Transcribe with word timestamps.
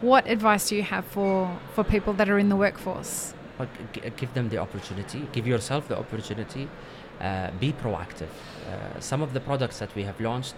what 0.00 0.26
advice 0.28 0.68
do 0.68 0.76
you 0.76 0.82
have 0.82 1.04
for, 1.04 1.58
for 1.74 1.84
people 1.84 2.12
that 2.14 2.28
are 2.28 2.38
in 2.38 2.48
the 2.48 2.56
workforce? 2.56 3.34
But 3.56 3.68
give 4.16 4.32
them 4.34 4.48
the 4.48 4.58
opportunity, 4.58 5.26
give 5.32 5.46
yourself 5.46 5.88
the 5.88 5.98
opportunity, 5.98 6.68
uh, 7.20 7.50
be 7.58 7.72
proactive. 7.72 8.28
Uh, 8.68 9.00
some 9.00 9.22
of 9.22 9.32
the 9.34 9.40
products 9.40 9.80
that 9.80 9.92
we 9.96 10.04
have 10.04 10.20
launched 10.20 10.54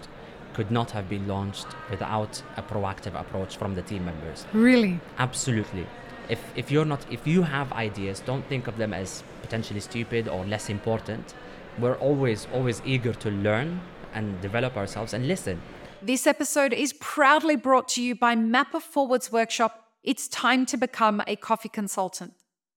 could 0.53 0.69
not 0.69 0.91
have 0.91 1.09
been 1.09 1.27
launched 1.27 1.67
without 1.89 2.43
a 2.57 2.61
proactive 2.61 3.19
approach 3.19 3.57
from 3.57 3.73
the 3.73 3.81
team 3.81 4.05
members. 4.05 4.45
Really? 4.53 4.99
Absolutely. 5.17 5.87
If, 6.29 6.39
if 6.55 6.71
you're 6.71 6.85
not 6.85 7.05
if 7.11 7.25
you 7.25 7.41
have 7.43 7.71
ideas, 7.73 8.19
don't 8.19 8.45
think 8.45 8.67
of 8.67 8.77
them 8.77 8.93
as 8.93 9.23
potentially 9.41 9.79
stupid 9.79 10.27
or 10.27 10.45
less 10.45 10.69
important. 10.69 11.33
We're 11.79 11.95
always 11.95 12.47
always 12.53 12.81
eager 12.85 13.13
to 13.13 13.31
learn 13.31 13.81
and 14.13 14.39
develop 14.41 14.77
ourselves 14.77 15.13
and 15.13 15.27
listen. 15.27 15.61
This 16.03 16.25
episode 16.25 16.73
is 16.73 16.93
proudly 16.93 17.55
brought 17.55 17.87
to 17.89 18.01
you 18.01 18.15
by 18.15 18.33
Map 18.33 18.73
It 18.73 18.81
Forward's 18.81 19.31
workshop. 19.31 19.85
It's 20.01 20.27
time 20.27 20.65
to 20.65 20.75
become 20.75 21.21
a 21.27 21.35
coffee 21.35 21.69
consultant. 21.69 22.33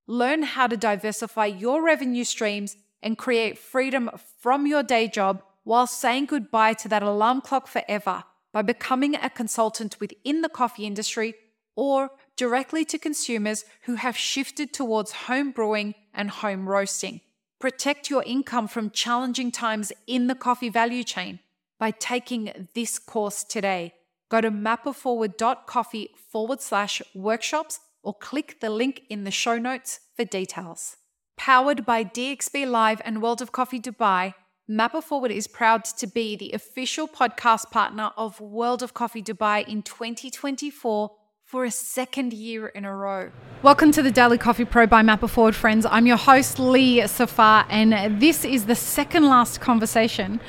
Learn 0.07 0.43
how 0.43 0.67
to 0.67 0.77
diversify 0.77 1.47
your 1.47 1.83
revenue 1.83 2.25
streams 2.25 2.77
and 3.03 3.17
create 3.17 3.57
freedom 3.57 4.11
from 4.41 4.67
your 4.67 4.83
day 4.83 5.09
job 5.09 5.43
while 5.63 5.87
saying 5.87 6.27
goodbye 6.27 6.75
to 6.75 6.89
that 6.89 7.03
alarm 7.03 7.41
clock 7.41 7.67
forever 7.67 8.25
by 8.53 8.61
becoming 8.61 9.15
a 9.15 9.31
consultant 9.31 9.99
within 10.01 10.43
the 10.43 10.51
coffee 10.51 10.85
industry 10.85 11.35
or 11.77 12.11
directly 12.37 12.85
to 12.85 12.99
consumers 12.99 13.65
who 13.85 13.95
have 13.95 14.19
shifted 14.19 14.75
towards 14.75 15.13
home 15.13 15.51
brewing 15.51 15.95
and 16.13 16.29
home 16.29 16.69
roasting. 16.69 17.23
Protect 17.59 18.11
your 18.11 18.23
income 18.25 18.69
from 18.69 18.91
challenging 18.91 19.51
times 19.51 19.95
in 20.07 20.27
the 20.27 20.35
coffee 20.35 20.69
value 20.69 21.03
chain 21.03 21.39
by 21.85 21.91
taking 21.91 22.69
this 22.73 22.99
course 22.99 23.45
today. 23.45 23.93
Go 24.31 24.41
to 24.41 24.51
mapitforward.coffee 24.51 26.09
forward 26.33 26.63
slash 26.63 27.03
workshops 27.15 27.79
or 28.03 28.15
click 28.15 28.59
the 28.61 28.71
link 28.71 29.03
in 29.11 29.25
the 29.25 29.31
show 29.31 29.59
notes 29.59 30.01
for 30.17 30.25
details. 30.25 30.97
Powered 31.37 31.85
by 31.85 32.03
DXB 32.03 32.71
Live 32.71 33.03
and 33.05 33.21
World 33.21 33.43
of 33.43 33.53
Coffee 33.53 33.81
Dubai, 33.81 34.33
Map 34.67 34.95
It 34.95 35.05
Forward 35.05 35.31
is 35.31 35.47
proud 35.47 35.85
to 36.01 36.07
be 36.07 36.37
the 36.37 36.53
official 36.53 37.07
podcast 37.07 37.71
partner 37.71 38.13
of 38.17 38.41
World 38.41 38.83
of 38.83 38.95
Coffee 38.95 39.23
Dubai 39.23 39.69
in 39.69 39.83
2024 39.83 41.11
for 41.45 41.65
a 41.67 41.71
second 41.71 42.33
year 42.33 42.69
in 42.69 42.87
a 42.87 42.97
row. 42.97 43.31
Welcome 43.63 43.93
to 43.93 44.03
the 44.03 44.11
Daily 44.11 44.39
Coffee 44.39 44.65
Pro 44.65 44.87
by 44.87 45.03
Map 45.03 45.23
It 45.23 45.29
Forward, 45.29 45.55
friends. 45.55 45.85
I'm 45.85 46.07
your 46.07 46.17
host, 46.17 46.59
Lee 46.59 47.07
Safar, 47.07 47.67
and 47.69 48.21
this 48.21 48.47
is 48.47 48.65
the 48.65 48.75
second 48.75 49.27
last 49.27 49.61
conversation 49.61 50.41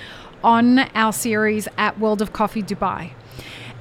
on 0.45 0.77
our 0.93 1.11
series 1.11 1.67
at 1.75 1.99
World 1.99 2.21
of 2.21 2.31
Coffee 2.31 2.61
Dubai. 2.61 3.11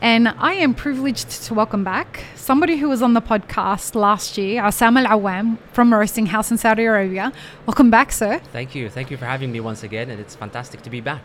And 0.00 0.28
I 0.28 0.54
am 0.54 0.72
privileged 0.72 1.30
to 1.44 1.52
welcome 1.52 1.84
back 1.84 2.24
somebody 2.36 2.76
who 2.78 2.88
was 2.88 3.02
on 3.02 3.12
the 3.12 3.20
podcast 3.20 3.94
last 3.94 4.38
year, 4.38 4.62
Osamah 4.62 5.04
Al 5.04 5.20
Awwam 5.20 5.58
from 5.74 5.92
Roasting 5.92 6.24
House 6.24 6.50
in 6.50 6.56
Saudi 6.56 6.84
Arabia. 6.84 7.32
Welcome 7.66 7.90
back, 7.90 8.12
sir. 8.12 8.40
Thank 8.50 8.74
you. 8.74 8.88
Thank 8.88 9.10
you 9.10 9.18
for 9.18 9.26
having 9.26 9.52
me 9.52 9.60
once 9.60 9.82
again, 9.82 10.08
and 10.08 10.18
it's 10.18 10.34
fantastic 10.34 10.80
to 10.82 10.90
be 10.90 11.02
back. 11.02 11.22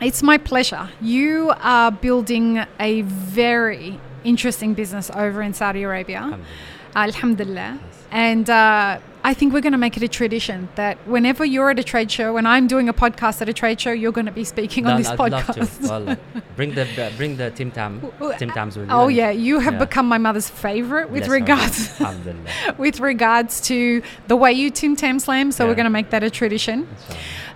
It's 0.00 0.22
my 0.22 0.38
pleasure. 0.38 0.88
You 1.00 1.52
are 1.60 1.90
building 1.90 2.64
a 2.78 3.02
very 3.02 3.98
interesting 4.22 4.74
business 4.74 5.10
over 5.10 5.42
in 5.42 5.52
Saudi 5.52 5.82
Arabia. 5.82 6.18
Alhamdulillah. 6.18 6.94
Alhamdulillah. 6.94 7.80
And 8.12 8.48
uh, 8.48 9.00
I 9.26 9.34
think 9.34 9.52
we're 9.52 9.60
going 9.60 9.72
to 9.72 9.78
make 9.86 9.96
it 9.96 10.04
a 10.04 10.08
tradition 10.20 10.68
that 10.76 10.98
whenever 11.08 11.44
you're 11.44 11.68
at 11.68 11.80
a 11.80 11.82
trade 11.82 12.12
show, 12.12 12.32
when 12.34 12.46
I'm 12.46 12.68
doing 12.68 12.88
a 12.88 12.94
podcast 12.94 13.42
at 13.42 13.48
a 13.48 13.52
trade 13.52 13.80
show, 13.80 13.90
you're 13.90 14.12
going 14.12 14.26
to 14.26 14.32
be 14.32 14.44
speaking 14.44 14.86
on 14.86 14.92
No, 14.92 14.98
this 14.98 15.08
I'd 15.08 15.18
podcast. 15.18 15.56
love 15.56 15.80
to. 15.80 15.88
Well, 15.88 16.16
bring 16.54 16.74
the 16.74 16.82
uh, 16.82 17.10
bring 17.16 17.36
the 17.36 17.50
Tim 17.50 17.72
Tam 17.72 18.00
Tim 18.38 18.50
Tams 18.50 18.76
with 18.76 18.88
you. 18.88 18.94
Oh 18.94 19.08
yeah, 19.08 19.30
you 19.30 19.58
have 19.58 19.74
yeah. 19.74 19.80
become 19.86 20.06
my 20.06 20.18
mother's 20.18 20.48
favorite 20.48 21.10
with 21.10 21.26
her. 21.26 21.32
regards 21.32 21.92
with 22.78 23.00
regards 23.00 23.60
to 23.62 24.00
the 24.28 24.36
way 24.36 24.52
you 24.52 24.70
Tim 24.70 24.94
Tam 24.94 25.18
slam. 25.18 25.50
So 25.50 25.66
we're 25.66 25.74
going 25.74 25.90
to 25.92 25.96
make 26.00 26.10
that 26.10 26.22
a 26.22 26.30
tradition. 26.30 26.86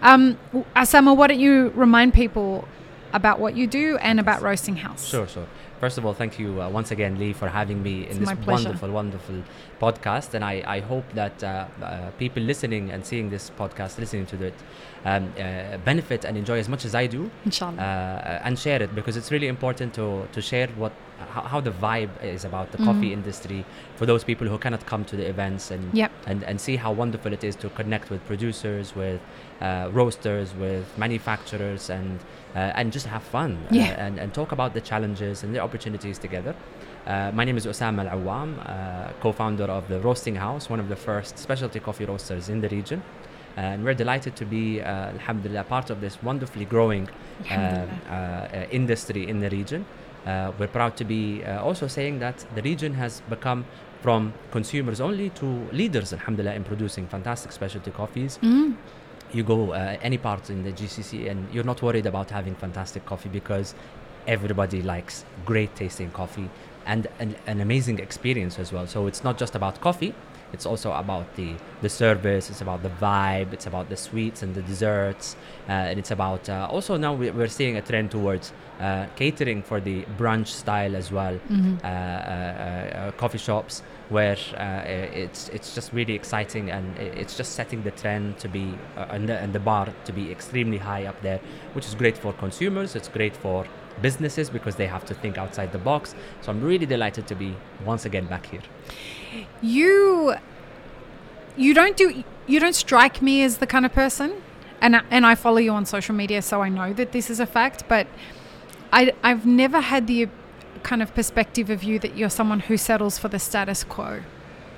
Um, 0.03 0.39
Osamah, 0.75 1.17
why 1.17 1.29
don't 1.29 1.39
you 1.39 1.69
remind 1.77 2.15
people 2.15 2.67
about 3.13 3.39
what 3.39 3.55
you 3.55 3.69
do 3.69 3.97
and 3.99 4.19
about 4.19 4.43
Roasting 4.43 4.75
House? 4.75 5.07
Sure, 5.07 5.29
sure. 5.29 5.47
First 5.81 5.97
of 5.97 6.05
all, 6.05 6.13
thank 6.13 6.39
you 6.39 6.61
uh, 6.61 6.69
once 6.69 6.91
again, 6.91 7.19
Lee, 7.19 7.33
for 7.33 7.49
having 7.49 7.83
me 7.83 8.03
in 8.05 8.11
It's 8.23 8.31
this 8.31 8.47
wonderful, 8.47 8.91
wonderful 8.91 9.37
podcast. 9.81 10.35
And 10.35 10.45
I, 10.45 10.63
I 10.67 10.81
hope 10.81 11.05
that 11.15 11.43
uh, 11.43 11.67
uh, 11.83 12.11
people 12.19 12.43
listening 12.43 12.91
and 12.91 13.05
seeing 13.05 13.31
this 13.31 13.51
podcast, 13.59 13.99
listening 13.99 14.27
to 14.27 14.45
it, 14.45 14.55
um, 15.07 15.33
uh, 15.39 15.79
benefit 15.79 16.27
and 16.27 16.37
enjoy 16.37 16.59
as 16.59 16.69
much 16.69 16.85
as 16.85 16.95
I 16.95 17.07
do. 17.07 17.31
Inshallah. 17.47 17.79
uh, 17.79 18.47
and 18.47 18.59
share 18.59 18.83
it 18.83 18.95
because 18.95 19.17
it's 19.17 19.31
really 19.31 19.49
important 19.49 19.95
to, 19.95 20.29
to 20.33 20.43
share 20.43 20.69
what 20.77 20.93
how, 21.35 21.43
how 21.43 21.61
the 21.61 21.71
vibe 21.71 22.11
is 22.25 22.47
about 22.47 22.73
the 22.73 22.79
coffee 22.79 23.13
industry 23.13 23.63
for 23.97 24.07
those 24.07 24.25
people 24.25 24.47
who 24.49 24.57
cannot 24.57 24.87
come 24.87 25.05
to 25.05 25.17
the 25.17 25.27
events 25.29 25.71
and 25.71 25.93
Yep. 25.93 26.11
and, 26.27 26.43
and 26.45 26.59
see 26.59 26.77
how 26.77 26.93
wonderful 26.93 27.31
it 27.35 27.45
is 27.45 27.55
to 27.57 27.69
connect 27.71 28.09
with 28.09 28.25
producers, 28.27 28.97
with 28.97 29.21
uh, 29.61 29.91
roasters, 29.93 30.55
with 30.55 30.87
manufacturers, 30.97 31.91
and 31.91 32.19
uh, 32.57 32.73
and 32.79 32.91
just 32.91 33.07
have 33.07 33.23
fun 33.23 33.59
Yeah. 33.71 34.05
and, 34.07 34.19
and 34.19 34.33
talk 34.35 34.51
about 34.53 34.73
the 34.75 34.81
challenges 34.81 35.43
and 35.45 35.55
the 35.55 35.61
opportunities 35.71 36.19
together. 36.19 36.55
Uh, 37.07 37.31
my 37.33 37.45
name 37.45 37.57
is 37.57 37.65
Osamah 37.73 38.05
Al 38.11 38.19
Awwam, 38.19 38.51
uh, 38.59 39.13
co-founder 39.25 39.69
of 39.79 39.85
the 39.93 39.99
Roasting 40.01 40.37
House, 40.47 40.69
one 40.75 40.81
of 40.85 40.89
the 40.89 40.97
first 40.97 41.39
specialty 41.39 41.81
coffee 41.81 42.07
roasters 42.13 42.49
in 42.49 42.61
the 42.61 42.69
region. 42.69 43.01
And 43.57 43.85
we're 43.85 43.99
delighted 44.05 44.35
to 44.37 44.45
be, 44.45 44.65
uh, 44.81 45.19
alhamdulillah, 45.19 45.65
part 45.65 45.91
of 45.91 46.01
this 46.01 46.15
wonderfully 46.23 46.65
growing 46.65 47.09
uh, 47.09 47.55
uh, 47.55 48.15
uh, 48.15 48.67
industry 48.81 49.23
in 49.33 49.39
the 49.45 49.51
region. 49.51 49.85
Uh, 50.27 50.53
we're 50.59 50.75
proud 50.79 50.97
to 50.97 51.05
be 51.05 51.23
uh, 51.45 51.63
also 51.69 51.87
saying 51.87 52.19
that 52.19 52.37
the 52.57 52.63
region 52.63 52.93
has 52.95 53.23
become 53.35 53.65
from 54.03 54.33
consumers 54.51 55.01
only 55.01 55.31
to 55.31 55.47
leaders, 55.73 56.13
alhamdulillah, 56.13 56.55
in 56.55 56.65
producing 56.65 57.07
fantastic 57.07 57.53
specialty 57.53 57.91
coffees. 57.91 58.39
Mm. 58.43 58.77
You 59.33 59.45
go 59.45 59.73
uh, 59.73 59.97
any 60.03 60.19
part 60.19 60.51
in 60.51 60.65
the 60.65 60.73
GCC 60.73 61.31
and 61.31 61.39
you're 61.55 61.69
not 61.73 61.81
worried 61.83 62.07
about 62.07 62.31
having 62.31 62.55
fantastic 62.57 63.03
coffee 63.07 63.29
because 63.29 63.75
everybody 64.27 64.83
likes 64.83 65.25
great 65.45 65.75
tasting 65.77 66.11
coffee 66.11 66.49
and 66.87 67.07
an, 67.19 67.37
an 67.47 67.61
amazing 67.61 67.99
experience 67.99 68.59
as 68.59 68.73
well. 68.73 68.87
So 68.87 69.07
it's 69.07 69.23
not 69.23 69.39
just 69.39 69.55
about 69.55 69.81
coffee, 69.81 70.15
it's 70.53 70.67
also 70.67 70.93
about 70.93 71.37
the, 71.37 71.55
the 71.81 71.89
service, 71.89 72.51
it's 72.51 72.61
about 72.61 72.83
the 72.83 72.89
vibe, 72.89 73.53
it's 73.53 73.67
about 73.67 73.89
the 73.89 73.97
sweets 73.97 74.43
and 74.43 74.53
the 74.55 74.63
desserts, 74.63 75.37
uh, 75.69 75.73
and 75.73 75.99
it's 75.99 76.11
about 76.11 76.49
uh, 76.49 76.67
also 76.71 76.97
now 76.97 77.13
we- 77.15 77.31
we're 77.31 77.47
seeing 77.49 77.77
a 77.77 77.83
trend 77.83 78.11
towards 78.11 78.53
uh, 78.81 79.07
catering 79.15 79.63
for 79.63 79.79
the 79.81 80.03
brunch 80.19 80.49
style 80.49 80.97
as 80.97 81.13
well. 81.13 81.39
Uh, 81.85 81.87
uh, 81.87 81.91
uh, 81.91 83.11
coffee 83.13 83.39
shops 83.39 83.83
where 84.09 84.37
uh, 84.57 84.83
it's 84.87 85.49
it's 85.51 85.75
just 85.75 85.93
really 85.93 86.15
exciting 86.15 86.71
and 86.71 86.99
it's 86.99 87.37
just 87.37 87.53
setting 87.53 87.83
the 87.85 87.91
trend 87.93 88.37
to 88.39 88.49
be 88.49 88.75
uh, 88.97 89.07
and, 89.11 89.29
the, 89.29 89.37
and 89.39 89.53
the 89.53 89.61
bar 89.61 89.87
to 90.05 90.13
be 90.13 90.33
extremely 90.33 90.79
high 90.79 91.05
up 91.07 91.21
there, 91.23 91.39
which 91.75 91.87
is 91.87 91.95
great 91.95 92.17
for 92.19 92.33
consumers. 92.33 92.97
It's 92.97 93.09
great 93.09 93.37
for 93.37 93.67
businesses 94.03 94.51
because 94.51 94.77
they 94.77 94.87
have 94.87 95.05
to 95.07 95.15
think 95.15 95.39
outside 95.39 95.73
the 95.73 95.79
box. 95.79 96.15
So 96.43 96.51
I'm 96.53 96.61
really 96.63 96.87
delighted 96.87 97.27
to 97.29 97.35
be 97.35 97.55
once 97.85 98.05
again 98.05 98.27
back 98.27 98.47
here. 98.47 98.63
you 99.63 100.35
you 101.57 101.75
don't 101.75 101.97
do 101.97 102.25
you 102.47 102.61
don't 102.61 102.75
strike 102.75 103.21
me 103.23 103.43
as 103.43 103.59
the 103.59 103.67
kind 103.67 103.85
of 103.87 103.93
person 103.93 104.33
and 104.81 104.97
I- 104.97 105.03
and 105.11 105.27
I 105.27 105.35
follow 105.35 105.59
you 105.59 105.73
on 105.73 105.85
social 105.85 106.15
media 106.15 106.43
so 106.43 106.63
I 106.63 106.69
know 106.69 106.93
that 106.93 107.13
this 107.13 107.31
is 107.31 107.39
a 107.41 107.47
fact 107.47 107.85
but 107.89 108.07
I 108.93 109.13
I've 109.23 109.45
never 109.47 109.81
had 109.81 110.07
the 110.07 110.29
kind 110.83 111.03
of 111.03 111.15
perspective 111.15 111.69
of 111.71 111.83
you 111.83 111.99
that 111.99 112.17
you're 112.17 112.31
someone 112.31 112.61
who 112.61 112.77
settles 112.77 113.19
for 113.19 113.29
the 113.29 113.39
status 113.39 113.85
quo 113.85 114.21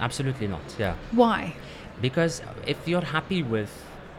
Absolutely 0.01 0.49
not. 0.49 0.67
Yeah. 0.79 0.95
why 1.13 1.55
because 2.01 2.43
if 2.67 2.79
you're 2.89 3.09
happy 3.17 3.43
with 3.43 3.71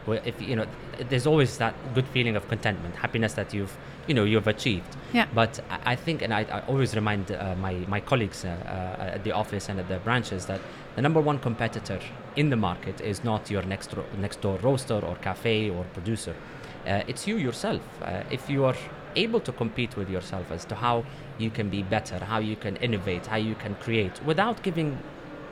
well, 0.06 0.20
if 0.24 0.40
you 0.40 0.56
know 0.56 0.66
there's 1.10 1.26
always 1.26 1.58
that 1.58 1.74
good 1.94 2.06
feeling 2.08 2.36
of 2.36 2.48
contentment 2.48 2.94
happiness 2.96 3.34
that 3.34 3.52
you've 3.54 3.76
you 4.06 4.14
know 4.14 4.24
you've 4.24 4.46
achieved 4.46 4.96
Yeah. 5.12 5.26
but 5.34 5.60
i 5.92 5.96
think 5.96 6.22
and 6.22 6.32
i, 6.34 6.40
I 6.56 6.60
always 6.70 6.94
remind 6.94 7.30
uh, 7.30 7.54
my 7.66 7.74
my 7.88 8.00
colleagues 8.00 8.44
uh, 8.44 8.48
uh, 8.48 9.14
at 9.16 9.24
the 9.24 9.32
office 9.32 9.68
and 9.70 9.78
at 9.80 9.88
the 9.88 9.98
branches 9.98 10.46
that 10.46 10.60
the 10.96 11.02
number 11.02 11.20
one 11.20 11.38
competitor 11.38 11.98
in 12.36 12.50
the 12.50 12.56
market 12.56 13.00
is 13.00 13.24
not 13.24 13.50
your 13.50 13.62
next 13.62 13.92
ro- 13.96 14.04
next 14.18 14.40
door 14.40 14.58
roaster 14.62 14.98
or 15.08 15.14
cafe 15.16 15.70
or 15.70 15.84
producer 15.94 16.34
uh, 16.86 17.02
it's 17.10 17.26
you 17.26 17.36
yourself 17.36 17.82
uh, 18.02 18.22
if 18.30 18.50
you 18.50 18.64
are 18.64 18.76
able 19.16 19.40
to 19.40 19.52
compete 19.52 19.96
with 19.96 20.10
yourself 20.10 20.50
as 20.50 20.64
to 20.64 20.74
how 20.74 21.04
you 21.38 21.50
can 21.50 21.68
be 21.70 21.82
better 21.82 22.18
how 22.32 22.38
you 22.50 22.56
can 22.56 22.76
innovate 22.76 23.24
how 23.26 23.36
you 23.50 23.54
can 23.54 23.74
create 23.76 24.20
without 24.24 24.62
giving 24.62 24.98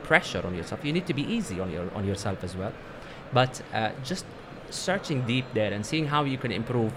pressure 0.03 0.45
on 0.45 0.53
yourself. 0.53 0.83
You 0.83 0.91
need 0.91 1.07
to 1.07 1.13
be 1.13 1.23
easy 1.37 1.61
on 1.61 1.71
your 1.71 1.85
on 1.95 2.05
yourself 2.05 2.43
as 2.43 2.57
well. 2.57 2.73
But 3.31 3.61
uh, 3.73 3.91
just 4.03 4.25
searching 4.69 5.21
deep 5.25 5.45
there 5.53 5.71
and 5.71 5.85
seeing 5.85 6.07
how 6.07 6.25
you 6.25 6.37
can 6.37 6.51
improve 6.51 6.91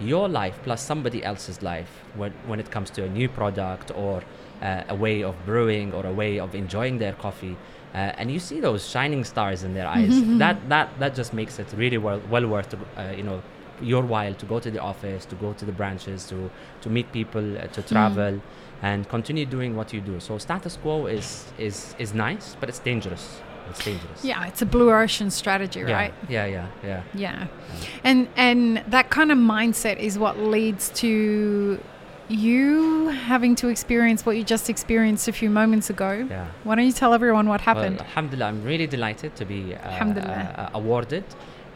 your 0.00 0.28
life 0.28 0.58
plus 0.62 0.82
somebody 0.82 1.24
else's 1.24 1.62
life 1.62 2.04
when 2.14 2.32
when 2.46 2.60
it 2.60 2.70
comes 2.70 2.90
to 2.90 3.04
a 3.04 3.08
new 3.08 3.28
product 3.28 3.90
or 3.94 4.22
uh, 4.62 4.82
a 4.88 4.94
way 4.94 5.22
of 5.22 5.34
brewing 5.44 5.92
or 5.92 6.06
a 6.06 6.12
way 6.12 6.38
of 6.38 6.54
enjoying 6.54 6.98
their 6.98 7.14
coffee. 7.14 7.56
Uh, 7.94 8.12
and 8.18 8.30
you 8.30 8.38
see 8.38 8.60
those 8.60 8.86
shining 8.86 9.24
stars 9.24 9.62
in 9.62 9.72
their 9.74 9.86
eyes. 9.86 10.14
that 10.38 10.68
that 10.68 10.88
that 10.98 11.14
just 11.14 11.32
makes 11.32 11.58
it 11.58 11.66
really 11.76 11.98
well 11.98 12.20
well 12.30 12.46
worth 12.46 12.68
to, 12.70 12.78
uh, 12.96 13.12
you 13.16 13.22
know 13.22 13.42
your 13.82 14.02
while 14.02 14.34
to 14.34 14.46
go 14.46 14.58
to 14.58 14.70
the 14.70 14.80
office, 14.80 15.26
to 15.26 15.34
go 15.36 15.52
to 15.52 15.64
the 15.64 15.72
branches, 15.72 16.26
to 16.26 16.50
to 16.80 16.90
meet 16.90 17.10
people, 17.12 17.58
uh, 17.58 17.66
to 17.68 17.82
travel, 17.82 18.40
and 18.82 19.08
continue 19.08 19.46
doing 19.46 19.76
what 19.76 19.92
you 19.92 20.00
do. 20.00 20.20
So 20.20 20.38
status 20.38 20.76
quo 20.76 21.06
is 21.06 21.52
is 21.58 21.94
is 21.98 22.14
nice, 22.14 22.56
but 22.60 22.68
it's 22.68 22.78
dangerous. 22.78 23.40
It's 23.70 23.84
dangerous. 23.84 24.24
Yeah, 24.24 24.46
it's 24.46 24.62
a 24.62 24.66
blue 24.66 24.90
ocean 24.92 25.30
strategy, 25.30 25.80
Yeah, 25.80 25.92
right? 25.92 26.14
Yeah, 26.28 26.46
yeah, 26.46 26.66
yeah. 26.84 27.02
Yeah. 27.14 27.46
And 28.04 28.28
and 28.36 28.82
that 28.88 29.10
kind 29.10 29.30
of 29.32 29.38
mindset 29.38 29.98
is 29.98 30.18
what 30.18 30.38
leads 30.38 30.90
to 31.02 31.78
you 32.28 33.08
having 33.08 33.54
to 33.56 33.68
experience 33.68 34.26
what 34.26 34.36
you 34.36 34.42
just 34.44 34.68
experienced 34.68 35.28
a 35.28 35.32
few 35.32 35.48
moments 35.50 35.90
ago. 35.90 36.26
Yeah. 36.28 36.46
Why 36.64 36.74
don't 36.74 36.86
you 36.86 36.92
tell 36.92 37.14
everyone 37.14 37.48
what 37.48 37.60
happened? 37.60 37.96
Well, 37.98 38.06
alhamdulillah, 38.08 38.46
I'm 38.48 38.62
really 38.64 38.86
delighted 38.86 39.36
to 39.36 39.44
be 39.44 39.74
uh, 39.74 39.78
uh, 39.78 40.70
awarded 40.74 41.24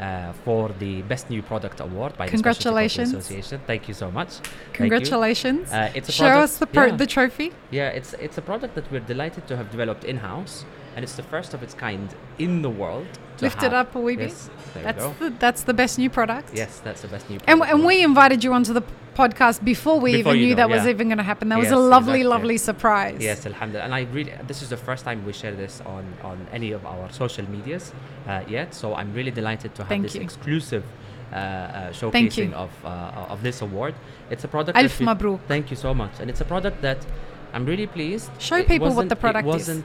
uh, 0.01 0.33
for 0.45 0.71
the 0.81 1.03
Best 1.03 1.31
New 1.31 1.43
Product 1.43 1.79
Award 1.81 2.17
by 2.17 2.27
the 2.29 2.39
Specialty 2.39 2.89
Coffee 2.89 3.03
Association. 3.03 3.61
Thank 3.67 3.87
you 3.87 3.95
so 3.95 4.11
much. 4.11 4.31
Congratulations. 4.73 5.71
Uh, 5.73 5.93
it's 5.95 6.09
a 6.09 6.13
Show 6.13 6.25
product- 6.25 6.45
us 6.45 6.59
the 6.59 6.67
pro- 6.67 6.87
yeah. 6.87 6.97
the 6.97 7.07
trophy. 7.07 7.53
Yeah, 7.71 7.89
it's 7.99 8.15
it's 8.15 8.37
a 8.39 8.43
product 8.43 8.75
that 8.75 8.91
we're 8.91 9.07
delighted 9.15 9.47
to 9.49 9.57
have 9.57 9.71
developed 9.71 10.05
in 10.05 10.17
house, 10.17 10.65
and 10.95 11.03
it's 11.05 11.15
the 11.15 11.23
first 11.23 11.55
of 11.55 11.63
its 11.63 11.75
kind 11.75 12.09
in 12.39 12.63
the 12.63 12.71
world. 12.71 13.07
Lift 13.41 13.63
it 13.63 13.73
up 13.73 13.95
a 13.95 13.99
wee 14.01 14.17
bit. 14.17 14.29
Yes, 14.29 14.51
That's 14.75 15.19
the 15.19 15.31
that's 15.39 15.63
the 15.63 15.75
best 15.75 15.99
new 15.99 16.11
product. 16.11 16.51
Yes, 16.55 16.81
that's 16.85 17.01
the 17.03 17.09
best 17.09 17.29
new. 17.31 17.37
And, 17.37 17.45
product 17.61 17.71
and 17.73 17.81
award. 17.81 17.87
we 17.87 18.05
invited 18.05 18.45
you 18.45 18.53
onto 18.53 18.73
the 18.75 18.83
podcast 19.15 19.65
before 19.65 19.99
we 19.99 20.13
Before 20.19 20.35
even 20.35 20.41
knew 20.43 20.51
know, 20.51 20.57
that 20.57 20.71
was 20.71 20.87
even 20.87 21.09
going 21.09 21.19
to 21.19 21.25
happen. 21.25 21.49
That 21.49 21.59
was 21.59 21.71
a 21.71 21.77
lovely, 21.77 22.21
exactly. 22.21 22.25
lovely 22.25 22.59
surprise. 22.59 23.19
Yes, 23.21 23.47
alhamdulillah. 23.47 23.85
And 23.87 23.95
I 23.95 24.03
really, 24.17 24.33
this 24.47 24.63
is 24.63 24.69
the 24.69 24.77
first 24.77 25.05
time 25.05 25.25
we 25.25 25.33
share 25.33 25.55
this 25.55 25.81
on, 25.87 26.05
on 26.23 26.47
any 26.53 26.73
of 26.73 26.85
our 26.87 27.11
social 27.13 27.49
medias 27.51 27.93
uh, 28.27 28.43
yet. 28.49 28.75
So 28.75 28.95
I'm 28.95 29.13
really 29.15 29.31
delighted 29.31 29.75
to 29.77 29.83
have 29.83 29.89
Thank 29.89 30.05
this 30.05 30.15
you. 30.15 30.21
exclusive 30.23 30.85
uh, 31.33 31.37
uh, 31.37 31.91
showcasing 31.93 32.53
of, 32.53 32.71
uh, 32.85 33.33
of 33.35 33.43
this 33.43 33.63
award. 33.63 33.95
It's 34.31 34.45
a 34.45 34.49
product. 34.49 34.77
Alf. 34.79 35.01
Thank 35.49 35.71
you 35.71 35.77
so 35.77 35.95
much. 35.95 36.13
And 36.21 36.31
it's 36.31 36.41
a 36.41 36.45
product 36.45 36.81
that 36.83 37.05
I'm 37.53 37.65
really 37.67 37.87
pleased. 37.87 38.31
Show 38.39 38.57
It 38.57 38.69
people 38.69 38.89
what 38.89 38.97
wasn't- 38.97 39.09
the 39.11 39.17
product 39.17 39.49
It 39.49 39.55
is. 39.57 39.83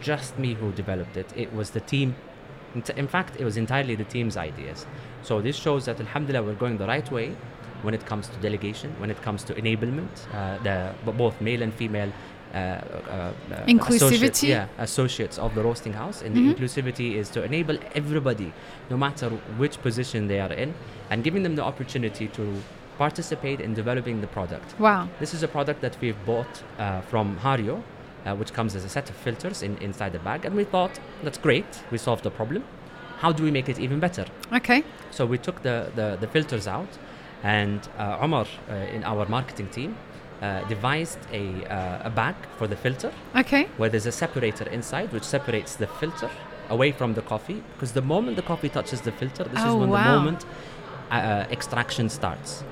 Just 0.00 0.38
me 0.38 0.54
who 0.54 0.72
developed 0.72 1.16
it. 1.16 1.32
It 1.36 1.52
was 1.54 1.70
the 1.70 1.80
team. 1.80 2.14
In 2.96 3.08
fact, 3.08 3.32
it 3.40 3.44
was 3.44 3.56
entirely 3.56 3.94
the 3.96 4.04
team's 4.04 4.36
ideas. 4.36 4.86
So 5.22 5.40
this 5.40 5.56
shows 5.56 5.84
that, 5.86 5.98
alhamdulillah, 6.00 6.44
we're 6.46 6.54
going 6.54 6.78
the 6.78 6.86
right 6.86 7.10
way 7.10 7.34
when 7.82 7.94
it 7.94 8.06
comes 8.06 8.28
to 8.28 8.36
delegation, 8.36 8.94
when 8.98 9.10
it 9.10 9.20
comes 9.22 9.42
to 9.44 9.54
enablement, 9.54 10.08
uh, 10.34 10.58
the 10.62 11.12
both 11.12 11.40
male 11.40 11.62
and 11.62 11.72
female. 11.74 12.12
Uh, 12.52 12.56
uh, 12.56 12.58
uh, 12.58 13.32
associates- 13.52 14.40
Inclusivity? 14.42 14.48
yeah, 14.48 14.66
associates 14.78 15.38
of 15.38 15.54
the 15.54 15.62
roasting 15.62 15.92
house, 15.92 16.20
and 16.22 16.34
Mhm. 16.34 16.38
the 16.48 16.54
inclusivity 16.54 17.14
is 17.14 17.28
to 17.30 17.44
enable 17.44 17.78
everybody, 17.94 18.52
no 18.90 18.96
matter 18.96 19.28
which 19.56 19.80
position 19.82 20.26
they 20.26 20.40
are 20.40 20.52
in, 20.52 20.74
and 21.10 21.22
giving 21.22 21.44
them 21.44 21.54
the 21.54 21.62
opportunity 21.62 22.26
to 22.26 22.42
participate 22.98 23.60
in 23.60 23.72
developing 23.72 24.20
the 24.20 24.26
product. 24.26 24.68
Wow. 24.80 25.08
This 25.20 25.32
is 25.32 25.44
a 25.44 25.48
product 25.48 25.80
that 25.82 25.96
we've 26.00 26.18
bought 26.26 26.54
uh, 26.78 27.00
from 27.02 27.36
Hario, 27.44 27.82
uh, 28.26 28.34
which 28.36 28.52
comes 28.52 28.74
as 28.76 28.84
a 28.84 28.88
set 28.88 29.08
of 29.10 29.16
filters 29.16 29.62
in, 29.62 29.76
inside 29.78 30.12
the 30.12 30.18
bag, 30.20 30.44
and 30.44 30.54
we 30.54 30.64
thought 30.64 30.98
that's 31.22 31.38
great. 31.38 31.66
We 31.90 31.98
solved 31.98 32.22
the 32.24 32.30
problem. 32.30 32.64
How 33.18 33.32
do 33.32 33.42
we 33.42 33.50
make 33.50 33.68
it 33.68 33.78
even 33.78 34.00
better? 34.00 34.24
Okay. 34.52 34.82
So 35.10 35.26
we 35.26 35.38
took 35.38 35.62
the, 35.62 35.90
the, 35.94 36.16
the 36.20 36.26
filters 36.26 36.66
out, 36.66 36.88
and 37.42 37.80
uh, 37.98 38.18
Omar 38.20 38.46
uh, 38.70 38.74
in 38.74 39.04
our 39.04 39.26
marketing 39.26 39.68
team 39.68 39.96
uh, 40.42 40.62
devised 40.68 41.18
a, 41.32 41.64
uh, 41.66 42.02
a 42.08 42.10
bag 42.10 42.34
for 42.58 42.66
the 42.66 42.76
filter 42.76 43.12
Okay. 43.36 43.64
where 43.76 43.90
there's 43.90 44.06
a 44.06 44.12
separator 44.12 44.66
inside 44.70 45.12
which 45.12 45.22
separates 45.24 45.76
the 45.76 45.86
filter 45.86 46.30
away 46.70 46.92
from 46.92 47.14
the 47.14 47.22
coffee 47.22 47.62
because 47.74 47.92
the 47.92 48.00
moment 48.02 48.36
the 48.36 48.42
coffee 48.42 48.68
touches 48.70 49.00
the 49.02 49.12
filter, 49.12 49.44
this 49.44 49.60
Oh, 49.62 49.68
is 49.68 49.74
when 49.76 49.90
wow. 49.90 49.96
the 50.02 50.10
moment 50.20 50.44
uh, 51.10 51.14
uh, 51.14 51.46
extraction 51.50 52.08
starts. 52.08 52.64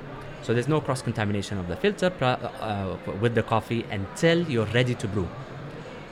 So 0.42 0.54
there's 0.54 0.68
no 0.68 0.80
cross 0.80 1.02
contamination 1.02 1.58
of 1.58 1.68
the 1.68 1.76
filter 1.76 2.12
uh, 2.22 2.96
with 3.20 3.34
the 3.34 3.42
coffee 3.42 3.84
until 3.90 4.48
you're 4.48 4.66
ready 4.66 4.94
to 4.94 5.08
brew. 5.08 5.28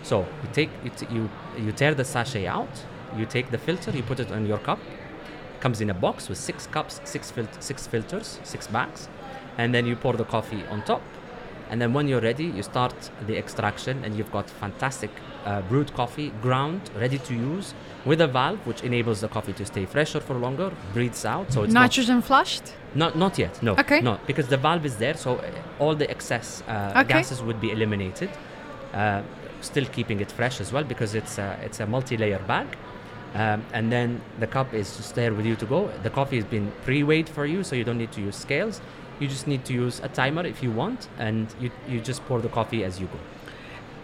So 0.03 0.21
you 0.43 0.49
take 0.53 0.71
you, 0.85 0.91
t- 0.91 1.07
you 1.11 1.31
you 1.59 1.73
tear 1.73 1.95
the 1.95 2.05
sachet 2.05 2.47
out, 2.47 2.85
you 3.17 3.27
take 3.27 3.51
the 3.51 3.59
filter, 3.59 3.91
you 3.91 4.03
put 4.03 4.21
it 4.21 4.31
on 4.31 4.47
your 4.47 4.59
cup. 4.59 4.79
Comes 5.61 5.81
in 5.81 5.91
a 5.91 5.95
box 5.95 6.29
with 6.29 6.39
six 6.39 6.67
cups, 6.67 7.01
six 7.05 7.31
fil- 7.31 7.49
six 7.61 7.87
filters, 7.87 8.39
six 8.45 8.67
bags, 8.67 9.09
and 9.59 9.75
then 9.75 9.87
you 9.87 9.97
pour 9.97 10.13
the 10.13 10.25
coffee 10.25 10.65
on 10.71 10.83
top. 10.83 11.03
And 11.71 11.81
then 11.81 11.93
when 11.93 12.07
you're 12.09 12.21
ready, 12.21 12.45
you 12.45 12.63
start 12.63 12.95
the 13.27 13.37
extraction, 13.37 14.05
and 14.05 14.17
you've 14.17 14.31
got 14.33 14.49
fantastic 14.49 15.11
uh, 15.45 15.63
brewed 15.63 15.93
coffee, 15.95 16.31
ground, 16.43 16.81
ready 16.97 17.19
to 17.19 17.35
use, 17.35 17.75
with 18.05 18.21
a 18.21 18.27
valve 18.27 18.59
which 18.67 18.83
enables 18.83 19.21
the 19.21 19.29
coffee 19.29 19.53
to 19.55 19.65
stay 19.67 19.85
fresher 19.85 20.21
for 20.21 20.35
longer, 20.35 20.71
breathes 20.93 21.25
out. 21.25 21.53
So 21.53 21.65
it's 21.65 21.73
not 21.73 21.81
Nitrogen 21.83 22.23
flushed? 22.23 22.73
not 22.95 23.17
not 23.17 23.39
yet. 23.39 23.63
No. 23.63 23.73
Okay. 23.75 24.01
No, 24.01 24.19
because 24.27 24.47
the 24.49 24.57
valve 24.57 24.87
is 24.87 24.97
there, 24.97 25.17
so 25.17 25.37
uh, 25.37 25.51
all 25.83 25.95
the 25.95 26.09
excess 26.11 26.63
uh, 26.69 26.93
Okay. 26.97 27.09
gases 27.15 27.43
would 27.43 27.61
be 27.61 27.71
eliminated. 27.73 28.31
Uh, 28.95 29.23
still 29.61 29.87
keeping 29.87 30.21
it 30.21 30.31
fresh 30.31 30.61
as 30.61 30.73
well 30.73 30.85
because 30.85 31.15
it's 31.15 31.39
a, 31.39 31.59
it's 31.65 31.81
a 31.81 31.87
multi-layer 31.87 32.39
bag. 32.47 32.67
Um, 33.35 33.65
and 33.73 33.91
then 33.93 34.21
the 34.39 34.47
cup 34.47 34.73
is 34.73 34.97
just 34.97 35.15
there 35.15 35.35
with 35.35 35.45
you 35.45 35.57
to 35.57 35.67
go. 35.67 35.91
The 36.03 36.11
coffee 36.11 36.37
has 36.37 36.45
been 36.45 36.73
pre-weighed 36.85 37.29
for 37.29 37.45
you, 37.45 37.65
so 37.65 37.75
you 37.77 37.85
don't 37.85 37.99
need 37.99 38.13
to 38.13 38.21
use 38.21 38.37
scales. 38.37 38.81
You 39.21 39.29
just 39.29 39.47
need 39.47 39.65
to 39.67 39.73
use 39.73 40.01
a 40.01 40.09
timer 40.09 40.45
if 40.47 40.63
you 40.63 40.71
want, 40.71 41.09
and 41.19 41.47
you, 41.61 41.71
you 41.89 42.01
just 42.01 42.25
pour 42.27 42.41
the 42.41 42.49
coffee 42.49 42.85
as 42.85 43.01
you 43.01 43.07
go. 43.07 43.19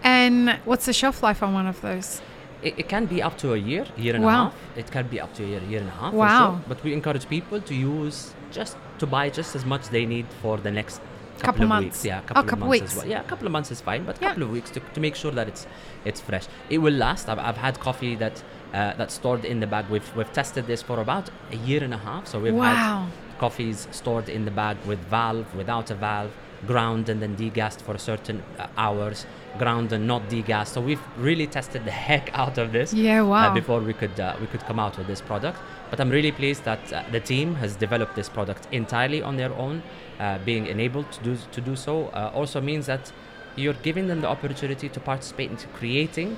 And 0.03 0.59
what's 0.65 0.85
the 0.85 0.93
shelf 0.93 1.23
life 1.23 1.41
on 1.43 1.53
one 1.53 1.67
of 1.67 1.79
those? 1.81 2.21
It, 2.61 2.75
it 2.79 2.89
can 2.89 3.05
be 3.05 3.21
up 3.21 3.37
to 3.39 3.53
a 3.53 3.57
year, 3.57 3.85
year 3.97 4.15
and 4.15 4.23
Wow. 4.23 4.29
a 4.29 4.43
half. 4.45 4.55
It 4.77 4.91
can 4.91 5.07
be 5.07 5.19
up 5.19 5.33
to 5.35 5.43
a 5.43 5.47
year, 5.47 5.61
year 5.69 5.79
and 5.81 5.89
a 5.89 5.91
half. 5.91 6.13
Wow. 6.13 6.51
sure. 6.55 6.61
But 6.67 6.83
we 6.83 6.93
encourage 6.93 7.27
people 7.27 7.61
to 7.61 7.75
use 7.75 8.33
just 8.51 8.77
to 8.99 9.05
buy 9.05 9.29
just 9.29 9.55
as 9.55 9.65
much 9.65 9.89
they 9.89 10.05
need 10.05 10.25
for 10.41 10.57
the 10.57 10.71
next 10.71 10.97
couple, 11.39 11.45
Couple 11.45 11.63
of 11.63 11.69
months. 11.69 11.85
weeks. 11.85 12.05
Yeah, 12.05 12.19
Oh, 12.19 12.27
couple, 12.27 12.43
couple 12.43 12.53
of 12.53 12.59
months 12.59 12.71
weeks. 12.81 12.91
as 12.91 12.97
well. 12.97 13.07
Yeah, 13.07 13.19
a 13.19 13.23
couple 13.23 13.45
of 13.47 13.51
months 13.51 13.71
is 13.71 13.81
fine, 13.81 14.03
but 14.05 14.17
a 14.17 14.21
Yeah. 14.21 14.27
couple 14.29 14.43
of 14.43 14.51
weeks 14.51 14.69
to, 14.71 14.79
to 14.79 14.99
make 14.99 15.15
sure 15.15 15.31
that 15.31 15.47
it's 15.47 15.67
it's 16.05 16.21
fresh. 16.21 16.45
It 16.69 16.77
will 16.79 16.93
last. 16.93 17.27
I've, 17.29 17.39
I've 17.39 17.57
had 17.57 17.79
coffee 17.79 18.15
that 18.15 18.43
uh, 18.73 18.93
that's 18.97 19.13
stored 19.15 19.45
in 19.45 19.59
the 19.59 19.67
bag. 19.67 19.85
We've 19.89 20.09
we've 20.15 20.31
tested 20.33 20.67
this 20.67 20.81
for 20.81 20.99
about 20.99 21.29
a 21.51 21.55
year 21.57 21.83
and 21.83 21.93
a 21.93 21.97
half. 21.97 22.27
So 22.27 22.39
we've 22.39 22.53
had 22.53 22.75
Wow. 22.75 23.07
Coffees 23.39 23.87
stored 23.91 24.29
in 24.29 24.45
the 24.45 24.51
bag 24.51 24.77
with 24.85 24.99
valve, 24.99 25.53
without 25.55 25.91
a 25.91 25.95
valve, 25.95 26.31
ground 26.67 27.09
and 27.09 27.21
then 27.21 27.35
degassed 27.35 27.81
for 27.81 27.97
certain 27.97 28.41
uh, 28.57 28.67
hours, 28.77 29.25
ground 29.57 29.91
and 29.91 30.07
not 30.07 30.21
degassed. 30.29 30.69
So 30.69 30.81
we've 30.81 31.01
really 31.17 31.47
tested 31.47 31.85
the 31.85 31.91
heck 32.07 32.29
out 32.37 32.57
of 32.57 32.71
this 32.71 32.93
Yeah, 32.93 33.23
uh, 33.23 33.53
before 33.53 33.79
we 33.79 33.93
could 33.93 34.19
uh, 34.19 34.35
we 34.39 34.47
could 34.47 34.61
come 34.61 34.79
out 34.79 34.97
with 34.97 35.07
this 35.07 35.21
product. 35.21 35.59
But 35.89 35.99
I'm 35.99 36.09
really 36.09 36.31
pleased 36.31 36.63
that 36.63 36.93
uh, 36.93 37.03
the 37.11 37.19
team 37.19 37.55
has 37.55 37.75
developed 37.75 38.15
this 38.15 38.29
product 38.29 38.67
entirely 38.71 39.21
on 39.21 39.37
their 39.37 39.53
own. 39.53 39.83
Uh, 40.19 40.37
being 40.45 40.67
enabled 40.67 41.11
to 41.11 41.23
do 41.23 41.37
to 41.51 41.61
do 41.61 41.75
so 41.75 42.07
uh, 42.07 42.31
also 42.33 42.61
means 42.61 42.85
that 42.85 43.11
you're 43.55 43.79
giving 43.83 44.07
them 44.07 44.21
the 44.21 44.27
opportunity 44.27 44.89
to 44.89 44.99
participate 44.99 45.51
into 45.51 45.67
creating 45.67 46.37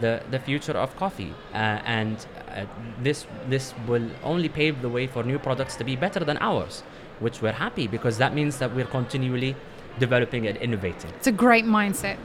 the, 0.00 0.22
the 0.30 0.38
future 0.38 0.72
of 0.72 0.94
coffee, 0.96 1.32
uh, 1.52 1.56
and 1.56 2.26
uh, 2.50 2.64
this 3.02 3.26
this 3.48 3.74
will 3.86 4.08
only 4.22 4.48
pave 4.48 4.82
the 4.82 4.88
way 4.88 5.06
for 5.06 5.22
new 5.22 5.38
products 5.38 5.76
to 5.76 5.84
be 5.84 5.96
better 5.96 6.20
than 6.20 6.36
ours, 6.40 6.82
which 7.20 7.40
we're 7.42 7.52
happy 7.52 7.86
because 7.86 8.18
that 8.18 8.34
means 8.34 8.58
that 8.58 8.74
we're 8.74 8.86
continually 8.86 9.56
developing 9.98 10.46
and 10.46 10.56
innovating. 10.58 11.10
It's 11.16 11.26
a 11.26 11.32
great 11.32 11.64
mindset. 11.64 12.16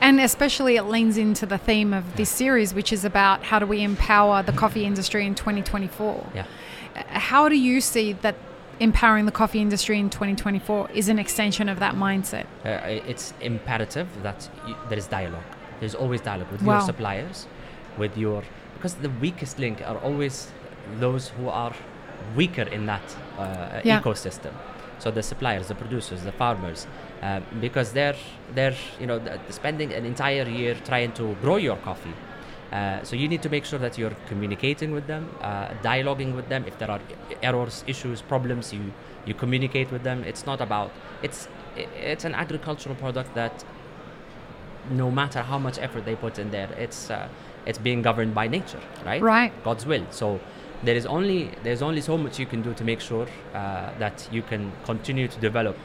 And 0.00 0.20
especially 0.20 0.76
it 0.76 0.84
leans 0.84 1.16
into 1.16 1.46
the 1.46 1.58
theme 1.58 1.92
of 1.94 2.16
this 2.16 2.30
series, 2.30 2.74
which 2.74 2.92
is 2.92 3.04
about 3.04 3.44
how 3.44 3.58
do 3.58 3.66
we 3.66 3.82
empower 3.82 4.42
the 4.42 4.52
coffee 4.52 4.84
industry 4.84 5.26
in 5.26 5.34
2024. 5.34 6.30
Yeah. 6.34 6.46
Uh, 6.94 7.02
How 7.06 7.48
do 7.48 7.56
you 7.56 7.80
see 7.80 8.12
that 8.14 8.34
empowering 8.80 9.26
the 9.26 9.32
coffee 9.32 9.60
industry 9.60 9.98
in 9.98 10.10
2024 10.10 10.90
is 10.90 11.08
an 11.08 11.18
extension 11.18 11.68
of 11.68 11.78
that 11.78 11.94
mindset? 11.94 12.46
Uh, 12.64 12.80
it's 12.84 13.32
imperative 13.40 14.08
that 14.22 14.48
y 14.66 14.74
there 14.88 14.98
is 14.98 15.06
dialogue. 15.06 15.44
There's 15.82 15.96
always 15.96 16.20
dialogue 16.20 16.50
with 16.52 16.62
Wow. 16.62 16.74
your 16.74 16.80
suppliers, 16.90 17.38
with 18.02 18.14
your 18.24 18.42
because 18.74 18.94
the 19.06 19.10
weakest 19.24 19.58
link 19.58 19.76
are 19.90 19.98
always 20.08 20.34
those 21.00 21.24
who 21.36 21.48
are 21.48 21.72
weaker 22.36 22.66
in 22.76 22.86
that 22.92 23.06
uh, 23.38 23.80
Yeah. 23.84 24.00
ecosystem. 24.00 24.52
So 25.00 25.10
the 25.10 25.22
suppliers, 25.22 25.66
the 25.66 25.74
producers, 25.74 26.20
the 26.22 26.30
farmers, 26.42 26.86
um, 27.26 27.42
because 27.60 27.88
they're 27.98 28.18
they're 28.56 28.76
you 29.00 29.06
know 29.10 29.18
th- 29.18 29.40
spending 29.60 29.92
an 29.98 30.04
entire 30.12 30.46
year 30.60 30.74
trying 30.90 31.12
to 31.20 31.24
grow 31.44 31.56
your 31.68 31.78
coffee. 31.88 32.14
Uh, 32.72 33.02
so 33.08 33.12
you 33.16 33.26
need 33.32 33.42
to 33.42 33.50
make 33.56 33.64
sure 33.70 33.80
that 33.86 33.98
you're 33.98 34.16
communicating 34.30 34.90
with 34.96 35.06
them, 35.12 35.24
uh, 35.42 35.68
dialoguing 35.90 36.32
with 36.38 36.48
them. 36.52 36.62
If 36.70 36.78
there 36.78 36.90
are 36.94 37.00
errors, 37.48 37.76
issues, 37.92 38.22
problems, 38.34 38.72
you 38.72 38.84
you 39.28 39.34
communicate 39.34 39.88
with 39.94 40.02
them. 40.08 40.18
It's 40.30 40.44
not 40.50 40.60
about 40.60 40.90
it's 41.26 41.40
it's 42.16 42.24
an 42.30 42.34
agricultural 42.44 42.94
product 43.04 43.30
that 43.34 43.54
no 44.90 45.10
matter 45.10 45.42
how 45.42 45.58
much 45.58 45.78
effort 45.78 46.04
they 46.04 46.16
put 46.16 46.38
in 46.38 46.50
there, 46.50 46.70
it's 46.78 47.10
uh, 47.10 47.28
it's 47.66 47.78
being 47.78 48.02
governed 48.02 48.34
by 48.34 48.48
nature, 48.48 48.80
right? 49.04 49.22
Right. 49.22 49.52
God's 49.64 49.86
will. 49.86 50.06
So 50.10 50.40
there 50.82 50.96
is 50.96 51.06
only 51.06 51.50
there's 51.62 51.82
only 51.82 52.00
so 52.00 52.18
much 52.18 52.38
you 52.38 52.46
can 52.46 52.62
do 52.62 52.74
to 52.74 52.84
make 52.84 53.00
sure 53.00 53.26
uh, 53.54 53.90
that 53.98 54.28
you 54.32 54.42
can 54.42 54.72
continue 54.84 55.28
to 55.28 55.38
develop 55.40 55.76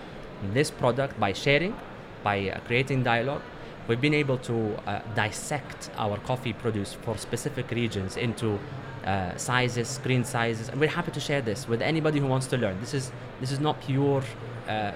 this 0.53 0.71
product 0.71 1.19
by 1.19 1.33
sharing, 1.33 1.75
by 2.23 2.49
uh, 2.49 2.59
creating 2.61 3.03
dialogue, 3.03 3.41
we've 3.87 4.01
been 4.01 4.13
able 4.13 4.37
to 4.37 4.75
uh, 4.87 4.99
dissect 5.15 5.89
our 5.97 6.17
coffee 6.19 6.53
produce 6.53 6.93
for 6.93 7.17
specific 7.17 7.71
regions 7.71 8.17
into 8.17 8.59
uh, 9.07 9.37
sizes, 9.37 9.87
screen 9.87 10.23
sizes, 10.23 10.69
and 10.69 10.79
we're 10.81 10.95
happy 10.99 11.11
to 11.11 11.19
share 11.19 11.41
this 11.41 11.67
with 11.67 11.81
anybody 11.81 12.19
who 12.19 12.27
wants 12.27 12.47
to 12.47 12.57
learn. 12.57 12.77
This 12.81 12.93
is 12.93 13.11
this 13.41 13.51
is 13.51 13.59
not 13.59 13.75
pure 13.81 14.21
uh, 14.67 14.71
uh, 14.71 14.93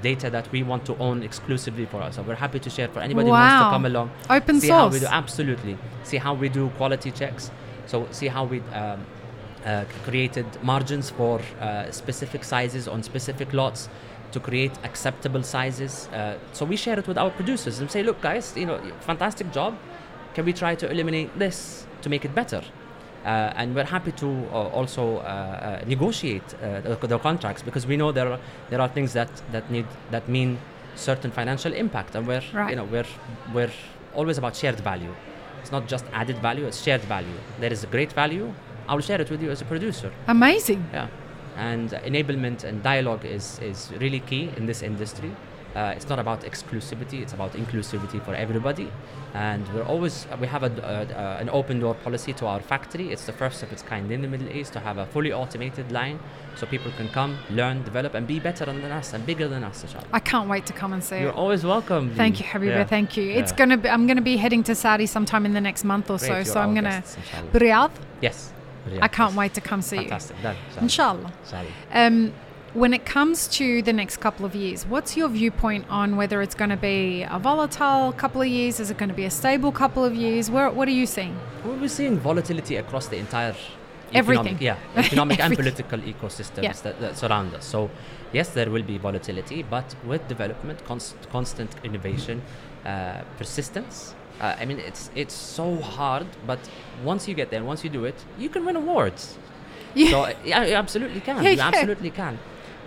data 0.00 0.30
that 0.30 0.50
we 0.52 0.62
want 0.62 0.86
to 0.86 0.96
own 0.96 1.22
exclusively 1.22 1.86
for 1.86 2.00
us. 2.00 2.16
So 2.16 2.22
we're 2.22 2.42
happy 2.46 2.60
to 2.60 2.70
share 2.70 2.88
for 2.88 3.00
anybody 3.00 3.26
who 3.26 3.32
wants 3.32 3.64
to 3.64 3.70
come 3.76 3.86
along. 3.86 4.10
Open 4.30 4.60
see 4.60 4.68
how 4.68 4.86
we 4.88 4.98
source. 4.98 5.10
do 5.10 5.16
absolutely. 5.22 5.76
See 6.04 6.16
how 6.16 6.34
we 6.34 6.48
do 6.48 6.70
quality 6.78 7.10
checks. 7.10 7.50
So 7.86 8.08
see 8.10 8.28
how 8.28 8.44
we. 8.44 8.60
Um, 8.72 9.04
uh, 9.64 9.84
created 10.02 10.44
margins 10.60 11.10
for 11.10 11.40
uh, 11.60 11.88
specific 11.92 12.42
sizes 12.42 12.88
on 12.88 13.00
specific 13.00 13.52
lots 13.52 13.88
to 14.32 14.40
create 14.40 14.72
acceptable 14.82 15.42
sizes. 15.44 16.08
Uh, 16.08 16.36
so 16.52 16.64
we 16.64 16.74
share 16.76 16.98
it 16.98 17.06
with 17.06 17.16
our 17.16 17.30
producers 17.30 17.78
and 17.78 17.88
say, 17.88 18.02
look, 18.02 18.20
guys, 18.20 18.56
you 18.56 18.66
know, 18.66 18.80
fantastic 19.00 19.52
job. 19.52 19.78
Can 20.34 20.44
we 20.46 20.52
try 20.52 20.74
to 20.74 20.90
eliminate 20.90 21.38
this 21.38 21.86
to 22.00 22.08
make 22.08 22.24
it 22.24 22.34
better? 22.34 22.62
Uh, 23.24 23.52
and 23.56 23.74
we're 23.74 23.84
happy 23.84 24.10
to 24.12 24.26
uh, 24.52 24.78
also 24.78 25.18
uh, 25.18 25.20
uh, 25.20 25.84
negotiate 25.86 26.42
uh, 26.54 26.80
the, 26.80 27.06
the 27.06 27.18
contracts 27.18 27.62
because 27.62 27.86
we 27.86 27.96
know 27.96 28.10
there 28.10 28.32
are 28.32 28.40
there 28.70 28.80
are 28.80 28.88
things 28.88 29.12
that 29.12 29.30
that 29.52 29.70
need 29.70 29.86
that 30.10 30.28
mean 30.28 30.58
certain 30.96 31.30
financial 31.30 31.72
impact, 31.72 32.14
and 32.16 32.26
we're 32.26 32.42
Right. 32.52 32.70
you 32.70 32.76
know 32.76 32.84
we're 32.84 33.06
we're 33.54 33.70
always 34.14 34.38
about 34.38 34.56
shared 34.56 34.80
value. 34.80 35.14
It's 35.60 35.70
not 35.70 35.86
just 35.86 36.04
added 36.12 36.38
value; 36.42 36.66
it's 36.66 36.82
shared 36.82 37.02
value. 37.02 37.38
There 37.60 37.72
is 37.72 37.84
a 37.84 37.86
great 37.86 38.12
value. 38.12 38.52
I 38.88 38.94
will 38.94 39.02
share 39.02 39.20
it 39.20 39.30
with 39.30 39.40
you 39.40 39.50
as 39.52 39.60
a 39.62 39.64
producer. 39.66 40.10
Amazing. 40.26 40.84
Yeah, 40.92 41.06
and 41.56 41.90
enablement 41.90 42.64
and 42.64 42.82
dialogue 42.82 43.24
is 43.24 43.60
is 43.60 43.92
really 44.00 44.20
key 44.20 44.50
in 44.56 44.66
this 44.66 44.82
industry. 44.82 45.30
Uh, 45.74 45.94
it's 45.96 46.08
not 46.08 46.18
about 46.18 46.42
exclusivity; 46.42 47.22
it's 47.22 47.32
about 47.32 47.52
inclusivity 47.54 48.22
for 48.24 48.34
everybody. 48.34 48.88
And 49.34 49.66
we're 49.74 49.84
always 49.84 50.26
we 50.40 50.46
have 50.46 50.62
a, 50.62 50.66
a, 50.66 51.14
a- 51.16 51.36
an 51.40 51.48
open 51.50 51.80
door 51.80 51.94
policy 51.94 52.32
to 52.34 52.46
our 52.46 52.60
factory. 52.60 53.10
It's 53.10 53.24
the 53.24 53.32
first 53.32 53.62
of 53.62 53.72
its 53.72 53.82
kind 53.82 54.10
in 54.12 54.20
the 54.20 54.28
Middle 54.28 54.50
East 54.50 54.74
to 54.74 54.80
have 54.80 54.98
a 54.98 55.06
fully 55.06 55.32
automated 55.32 55.90
line, 55.90 56.18
so 56.56 56.66
people 56.66 56.92
can 56.98 57.08
come, 57.08 57.38
learn, 57.50 57.82
develop, 57.84 58.12
and 58.14 58.26
be 58.26 58.38
better 58.38 58.66
than 58.66 58.84
us 58.84 59.14
and 59.14 59.24
bigger 59.24 59.48
than 59.48 59.64
us. 59.64 59.82
Inshallah. 59.82 60.06
I 60.12 60.20
can't 60.20 60.48
wait 60.48 60.66
to 60.66 60.74
come 60.74 60.92
and 60.92 61.02
see 61.02 61.20
You're 61.20 61.30
it. 61.30 61.34
always 61.36 61.64
welcome. 61.64 62.14
Thank 62.14 62.38
you, 62.40 62.44
Habiba. 62.44 62.66
Yeah. 62.66 62.84
Thank 62.84 63.16
you. 63.16 63.30
It's 63.30 63.52
Yeah. 63.52 63.56
gonna 63.58 63.78
be. 63.78 63.88
I'm 63.88 64.06
gonna 64.06 64.20
be 64.20 64.36
heading 64.36 64.62
to 64.64 64.74
Saudi 64.74 65.06
sometime 65.06 65.46
in 65.46 65.54
the 65.54 65.60
next 65.62 65.84
month 65.84 66.10
or 66.10 66.18
Great, 66.18 66.46
so. 66.46 66.52
So 66.52 66.60
I'm 66.60 66.74
gonna. 66.74 66.90
guests, 67.00 67.16
inshallah. 67.16 67.48
Riyadh. 67.52 67.92
Yes. 68.20 68.52
I 69.00 69.08
can't 69.08 69.34
wait 69.36 69.54
to 69.54 69.60
come 69.60 69.80
see 69.80 69.96
Fantastic. 69.96 70.36
You. 70.42 70.50
Inshallah. 70.80 71.32
Sorry. 71.44 71.68
Um, 71.94 72.32
when 72.74 72.94
it 72.94 73.04
comes 73.04 73.48
to 73.48 73.82
the 73.82 73.92
next 73.92 74.16
couple 74.18 74.46
of 74.46 74.54
years, 74.54 74.86
what's 74.86 75.16
your 75.16 75.28
viewpoint 75.28 75.84
on 75.90 76.16
whether 76.16 76.40
it's 76.40 76.54
going 76.54 76.70
to 76.70 76.76
be 76.76 77.22
a 77.22 77.38
volatile 77.38 78.12
couple 78.12 78.40
of 78.40 78.48
years? 78.48 78.80
Is 78.80 78.90
it 78.90 78.96
going 78.96 79.10
to 79.10 79.14
be 79.14 79.24
a 79.26 79.30
stable 79.30 79.72
couple 79.72 80.04
of 80.04 80.14
years? 80.14 80.50
Where, 80.50 80.70
what 80.70 80.88
are 80.88 80.92
you 80.92 81.06
seeing? 81.06 81.36
Well, 81.64 81.76
we're 81.76 81.88
seeing 81.88 82.18
volatility 82.18 82.76
across 82.76 83.08
the 83.08 83.16
entire 83.18 83.54
Everything. 84.14 84.56
economic, 84.56 84.60
yeah, 84.62 84.76
economic 84.96 85.40
and 85.40 85.54
political 85.56 85.98
ecosystems 85.98 86.62
Yeah. 86.62 86.72
that, 86.84 87.00
that 87.00 87.18
surround 87.18 87.54
us. 87.54 87.64
So, 87.66 87.90
yes, 88.32 88.50
there 88.50 88.70
will 88.70 88.82
be 88.82 88.96
volatility, 88.98 89.62
but 89.62 89.94
with 90.06 90.26
development, 90.28 90.84
const, 90.84 91.16
constant 91.30 91.74
innovation, 91.84 92.42
uh, 92.86 93.22
persistence. 93.38 94.14
Uh, 94.40 94.56
I 94.58 94.64
mean, 94.64 94.78
it's 94.80 95.10
it's 95.14 95.34
so 95.34 95.76
hard, 95.76 96.26
but 96.46 96.58
once 97.04 97.28
you 97.28 97.34
get 97.34 97.50
there, 97.50 97.62
once 97.62 97.84
you 97.84 97.90
do 97.90 98.04
it, 98.06 98.16
you 98.38 98.48
can 98.48 98.64
win 98.64 98.76
awards. 98.76 99.38
Yeah. 99.94 100.10
So 100.10 100.32
yeah, 100.44 100.64
you 100.64 100.74
absolutely 100.74 101.20
can. 101.20 101.42
Yeah, 101.44 101.50
you 101.50 101.60
absolutely 101.60 102.10
can. 102.10 102.38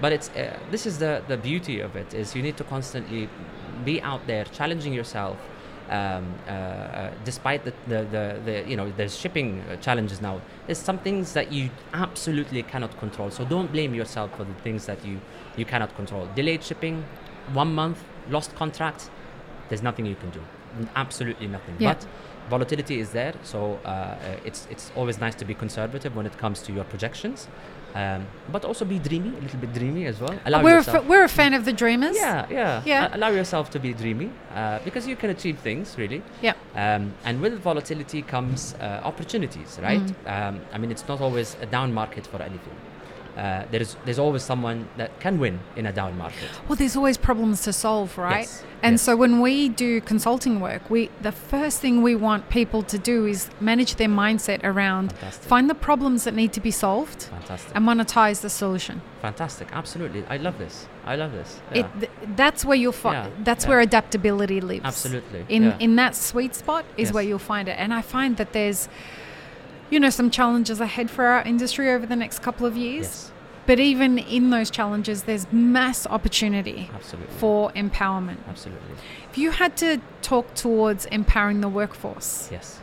But 0.02 0.12
it's 0.14 0.30
uh, 0.30 0.60
this 0.72 0.86
is 0.86 0.98
the 1.00 1.24
the 1.28 1.38
beauty 1.38 1.80
of 1.80 1.96
it 1.96 2.14
is 2.14 2.36
you 2.36 2.42
need 2.42 2.58
to 2.58 2.64
constantly 2.64 3.30
be 3.86 4.02
out 4.02 4.25
there 4.28 4.46
challenging 4.46 4.94
yourself. 4.94 5.38
Um, 5.88 6.34
uh, 6.48 6.52
uh, 6.52 7.12
despite 7.24 7.64
the, 7.64 7.72
the, 7.88 8.04
the, 8.12 8.42
the 8.44 8.64
you 8.68 8.75
know 8.75 8.92
there's 8.98 9.16
shipping 9.16 9.62
uh, 9.62 9.75
challenges 9.75 10.20
now, 10.20 10.42
there's 10.66 10.80
some 10.80 10.98
things 10.98 11.34
that 11.34 11.52
you 11.52 11.70
absolutely 11.94 12.64
cannot 12.64 12.98
control. 12.98 13.30
So 13.30 13.46
don't 13.46 13.72
blame 13.72 13.94
yourself 13.94 14.36
for 14.36 14.46
the 14.46 14.54
things 14.64 14.88
that 14.88 15.06
you 15.06 15.22
you 15.58 15.66
cannot 15.66 15.96
control. 15.96 16.28
Delayed 16.36 16.64
shipping, 16.64 17.06
one 17.54 17.74
month, 17.75 18.04
lost 18.30 18.56
contract 18.56 19.12
There's 19.70 19.84
nothing 19.84 20.06
you 20.06 20.16
can 20.16 20.30
do. 20.30 20.42
Absolutely 20.96 21.48
nothing. 21.48 21.75
Yeah. 21.80 21.94
But 21.94 22.06
volatility 22.50 23.00
is 23.00 23.12
there, 23.12 23.34
so 23.44 23.80
uh, 23.86 23.88
uh, 23.88 24.38
it's 24.46 24.68
it's 24.70 24.92
always 24.96 25.20
nice 25.20 25.36
to 25.36 25.46
be 25.46 25.54
conservative 25.54 26.16
when 26.16 26.25
it 26.25 26.38
comes 26.38 26.62
to 26.64 26.74
your 26.74 26.84
projections, 26.84 27.48
um, 27.96 28.28
but 28.52 28.66
also 28.66 28.84
be 28.86 29.00
dreamy, 29.00 29.30
a 29.38 29.42
little 29.42 29.60
bit 29.60 29.74
dreamy 29.74 30.06
as 30.06 30.20
well. 30.20 30.38
Allow 30.46 30.62
we're, 30.64 30.74
a 30.74 30.78
yourself. 30.78 31.04
fa- 31.04 31.10
we're 31.10 31.24
a 31.24 31.30
fan 31.30 31.54
of 31.54 31.64
the 31.66 31.74
dreamers. 31.74 32.16
yeah, 32.16 32.46
yeah, 32.50 32.82
Yeah. 32.86 33.10
A- 33.12 33.16
allow 33.18 33.30
yourself 33.30 33.70
to 33.72 33.80
be 33.80 33.94
dreamy 33.94 34.30
uh, 34.54 34.80
because 34.84 35.08
you 35.08 35.16
can 35.16 35.30
achieve 35.30 35.58
things 35.60 35.96
really. 35.98 36.22
Yeah. 36.42 36.54
Um, 36.75 37.14
and 37.24 37.42
with 37.42 37.54
volatility 37.60 38.22
comes 38.22 38.75
uh, 38.75 39.02
opportunities, 39.04 39.80
right? 39.82 40.02
Mm. 40.25 40.32
Um, 40.50 40.62
I 40.74 40.78
mean, 40.78 40.92
it's 40.92 41.08
not 41.08 41.22
always 41.22 41.56
a 41.62 41.66
down 41.66 41.94
market 41.94 42.28
for 42.28 42.42
anything. 42.42 42.75
Uh, 43.38 43.65
there 43.72 43.82
is 43.82 43.98
there's 44.06 44.20
always 44.20 44.44
someone 44.44 44.88
that 44.98 45.20
can 45.20 45.39
win 45.39 45.60
in 45.75 45.86
a 45.86 45.92
down 45.92 46.18
market. 46.18 46.50
Well, 46.68 46.77
there's 46.77 46.96
always 46.96 47.18
problems 47.18 47.62
to 47.63 47.74
solve, 47.74 48.18
right? 48.18 48.39
Yes, 48.48 48.63
And 48.82 48.94
yes. 48.94 49.01
so 49.01 49.15
when 49.18 49.42
we 49.42 49.68
do 49.70 50.00
consulting 50.01 50.62
work, 50.62 50.89
we 50.89 51.10
the 51.22 51.32
first 51.34 51.82
thing 51.82 52.01
we 52.01 52.15
want 52.15 52.50
people 52.50 52.82
to 52.84 52.98
do 52.98 53.25
is 53.25 53.50
manage 53.60 53.96
their 53.96 54.08
mindset 54.08 54.63
around 54.63 55.12
Fantastic. 55.12 55.44
find 55.50 55.70
the 55.70 55.75
problems 55.75 56.24
that 56.24 56.34
need 56.34 56.54
to 56.54 56.62
be 56.62 56.72
solved 56.72 57.24
Fantastic. 57.24 57.72
and 57.75 57.86
monetize 57.86 58.39
the 58.42 58.50
solution. 58.50 59.01
Fantastic. 59.22 59.68
Absolutely. 59.74 60.24
I 60.30 60.38
love 60.38 60.58
this. 60.58 60.88
I 61.06 61.15
love 61.18 61.32
this. 61.34 61.60
It 61.74 61.86
th- 62.00 62.12
that's 62.38 62.63
where 62.63 62.77
you'll 62.77 62.92
find 63.08 63.30
Yeah, 63.32 63.44
that's 63.44 63.65
yeah. 63.65 63.70
where 63.72 63.80
adaptability 63.82 64.62
lives. 64.62 64.86
Absolutely. 64.86 65.46
In 65.50 65.63
yeah. 65.63 65.77
in 65.86 65.96
that 65.98 66.15
sweet 66.15 66.56
spot 66.56 66.86
is 66.96 67.08
Yes. 67.08 67.13
where 67.13 67.24
you'll 67.24 67.48
find 67.54 67.68
it. 67.68 67.75
And 67.84 67.94
I 67.94 68.01
find 68.01 68.38
that 68.38 68.54
there's 68.54 68.88
you 69.89 70.00
know 70.00 70.10
some 70.10 70.30
challenges 70.30 70.80
ahead 70.80 71.10
for 71.10 71.25
our 71.25 71.42
industry 71.44 71.92
over 71.92 72.06
the 72.06 72.15
next 72.15 72.39
couple 72.42 72.65
of 72.65 72.75
years. 72.77 73.06
yes. 73.06 73.32
But 73.68 73.80
even 73.80 74.20
in 74.20 74.51
those 74.51 74.70
challenges 74.70 75.24
there's 75.24 75.51
mass 75.51 76.06
opportunity 76.08 76.89
Absolutely. 76.94 77.36
for 77.38 77.72
empowerment. 77.72 78.38
Absolutely. 78.48 78.96
If 79.32 79.38
you 79.39 79.51
had 79.51 79.75
to 79.77 80.00
talk 80.22 80.54
towards 80.54 81.06
empowering 81.08 81.62
the 81.62 81.70
workforce, 81.70 82.50
Yes. 82.51 82.80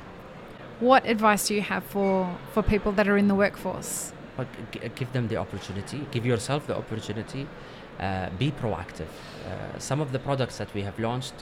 what 0.81 1.07
advice 1.07 1.47
do 1.49 1.55
you 1.55 1.63
have 1.63 1.85
for, 1.85 2.37
for 2.53 2.63
people 2.63 2.91
that 2.93 3.07
are 3.09 3.17
in 3.17 3.29
the 3.29 3.35
workforce? 3.37 4.13
But 4.37 4.49
g- 4.73 4.81
g- 4.81 4.91
give 4.97 5.13
them 5.13 5.29
the 5.29 5.37
opportunity. 5.37 6.05
Give 6.11 6.27
yourself 6.27 6.67
the 6.67 6.77
opportunity. 6.77 7.47
Uh, 8.01 8.31
be 8.39 8.51
proactive. 8.51 9.07
Uh, 9.47 9.79
some 9.79 10.01
of 10.01 10.11
the 10.11 10.19
products 10.19 10.59
that 10.59 10.73
we 10.75 10.83
have 10.83 10.99
launched 10.99 11.35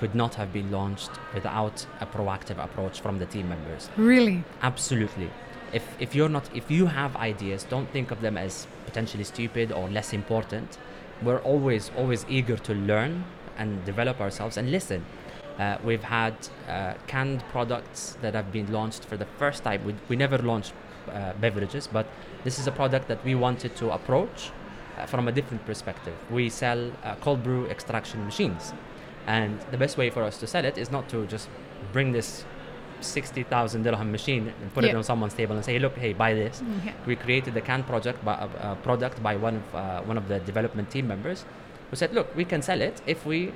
could 0.00 0.14
not 0.14 0.34
have 0.34 0.50
been 0.50 0.70
launched 0.70 1.10
without 1.34 1.86
a 2.00 2.06
proactive 2.06 2.58
approach 2.66 3.00
from 3.02 3.18
the 3.18 3.26
team 3.26 3.46
members. 3.50 3.90
Really? 3.98 4.42
Absolutely. 4.62 5.30
If, 5.74 5.84
if 6.00 6.14
you're 6.14 6.30
not 6.30 6.44
if 6.54 6.70
you 6.70 6.86
have 6.86 7.14
ideas, 7.16 7.64
don't 7.64 7.88
think 7.90 8.10
of 8.10 8.22
them 8.22 8.38
as 8.38 8.66
potentially 8.86 9.24
stupid 9.24 9.70
or 9.70 9.88
less 9.90 10.14
important. 10.14 10.78
We're 11.22 11.42
always 11.52 11.90
always 11.98 12.24
eager 12.28 12.56
to 12.68 12.74
learn 12.74 13.24
and 13.58 13.84
develop 13.84 14.20
ourselves 14.20 14.56
and 14.56 14.70
listen. 14.70 15.04
Uh, 15.58 15.76
we've 15.84 16.02
had 16.02 16.34
uh, 16.66 16.94
canned 17.06 17.40
products 17.52 18.16
that 18.22 18.32
have 18.34 18.50
been 18.50 18.72
launched 18.72 19.04
for 19.04 19.18
the 19.18 19.26
first 19.38 19.62
time. 19.62 19.84
We, 19.84 19.94
we 20.08 20.16
never 20.16 20.38
launched 20.38 20.72
uh, 21.12 21.34
beverages, 21.44 21.86
but 21.86 22.06
this 22.44 22.58
is 22.58 22.66
a 22.66 22.72
product 22.72 23.06
that 23.08 23.22
we 23.22 23.34
wanted 23.34 23.76
to 23.76 23.90
approach 23.90 24.50
uh, 24.96 25.04
from 25.04 25.28
a 25.28 25.32
different 25.32 25.62
perspective. 25.66 26.16
We 26.30 26.48
sell 26.48 26.90
uh, 27.04 27.16
cold 27.16 27.42
brew 27.42 27.66
extraction 27.66 28.24
machines, 28.24 28.72
and 29.26 29.60
the 29.70 29.76
best 29.76 29.96
way 29.98 30.10
for 30.10 30.22
us 30.22 30.38
to 30.38 30.46
sell 30.46 30.64
it 30.64 30.76
is 30.78 30.90
not 30.90 31.08
to 31.10 31.26
just 31.26 31.48
bring 31.92 32.12
this 32.12 32.44
60,000 33.00 33.82
dirham 33.82 34.12
machine 34.12 34.52
and 34.60 34.74
put 34.74 34.84
it 34.84 34.94
on 34.94 35.02
someone's 35.02 35.34
table 35.34 35.56
and 35.56 35.64
say, 35.64 35.72
hey, 35.74 35.78
look, 35.78 35.96
hey, 35.96 36.12
buy 36.12 36.34
this. 36.34 36.62
Yeah. 36.84 36.92
We 37.06 37.16
created 37.16 37.54
the 37.54 37.60
can 37.62 37.82
project 37.84 38.22
by, 38.24 38.34
uh, 38.34 38.48
uh, 38.60 38.74
product 38.76 39.22
by 39.22 39.36
one 39.36 39.56
of, 39.56 39.74
uh, 39.74 40.02
one 40.02 40.18
of 40.18 40.28
the 40.28 40.38
development 40.40 40.90
team 40.90 41.06
members 41.08 41.44
who 41.88 41.96
said, 41.96 42.12
look, 42.12 42.34
we 42.36 42.44
can 42.44 42.60
sell 42.62 42.80
it 42.80 43.00
if 43.06 43.24
we 43.24 43.52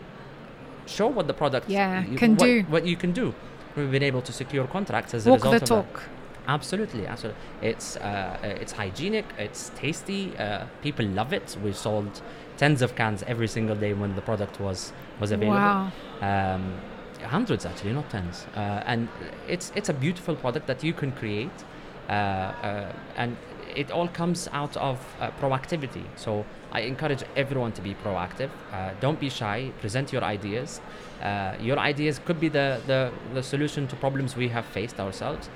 show 0.87 1.09
what 1.09 1.26
the 1.26 1.35
product 1.35 1.68
Yeah, 1.68 2.04
you- 2.04 2.16
can 2.16 2.33
what, 2.37 2.44
do. 2.47 2.62
what 2.68 2.87
you 2.87 2.97
can 2.97 3.12
do. 3.12 3.35
We've 3.76 3.90
been 3.90 4.02
able 4.02 4.23
to 4.23 4.33
secure 4.33 4.66
contracts 4.66 5.14
as 5.14 5.26
a 5.26 5.33
result 5.33 5.50
the 5.50 5.56
of 5.56 5.61
that. 5.61 5.66
talk. 5.66 6.02
Absolutely, 6.47 7.06
absolutely. 7.06 7.40
It's 7.62 7.97
uh, 7.97 8.00
uh, 8.00 8.47
it's 8.47 8.73
hygienic. 8.73 9.25
It's 9.38 9.71
tasty. 9.76 10.37
Uh, 10.37 10.66
people 10.83 11.06
love 11.06 11.33
it. 11.33 11.56
We 11.64 11.73
sold 11.73 12.21
tens 12.56 12.82
of 12.82 12.94
cans 12.94 13.23
every 13.26 13.49
single 13.49 13.76
day 13.76 13.92
when 13.92 14.14
the 14.14 14.23
product 14.23 14.61
was 14.61 14.92
was 15.20 15.30
available. 15.30 15.58
Wow. 15.58 15.92
Um, 16.20 16.75
hundreds 17.23 17.64
actually, 17.66 17.92
not 17.92 18.11
tens. 18.11 18.46
Uh, 18.56 18.82
and 18.87 19.08
it's 19.49 19.73
it's 19.75 19.88
a 19.88 19.94
beautiful 19.94 20.37
product 20.37 20.66
that 20.66 20.84
you 20.84 20.92
can 20.92 21.12
create, 21.12 21.64
uh, 22.08 22.12
uh, 22.12 22.92
and 23.16 23.37
it 23.75 23.90
all 23.90 24.08
comes 24.08 24.49
out 24.52 24.76
of 24.76 24.99
uh, 25.20 25.30
proactivity. 25.40 26.04
So 26.16 26.44
I 26.73 26.80
encourage 26.80 27.25
everyone 27.37 27.73
to 27.73 27.82
be 27.82 27.94
proactive. 27.94 28.50
Uh, 28.73 28.90
don't 29.00 29.18
be 29.18 29.28
shy. 29.28 29.73
Present 29.80 30.12
your 30.12 30.23
ideas. 30.23 30.80
Uh, 31.23 31.54
your 31.61 31.78
ideas 31.78 32.20
could 32.25 32.38
be 32.40 32.49
the, 32.49 32.80
the 32.87 33.12
the 33.32 33.42
solution 33.42 33.87
to 33.88 33.96
problems 33.96 34.37
we 34.37 34.49
have 34.49 34.66
faced 34.66 35.00
ourselves. 35.00 35.49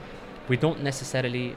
We 0.48 0.56
don't 0.56 0.82
necessarily 0.82 1.56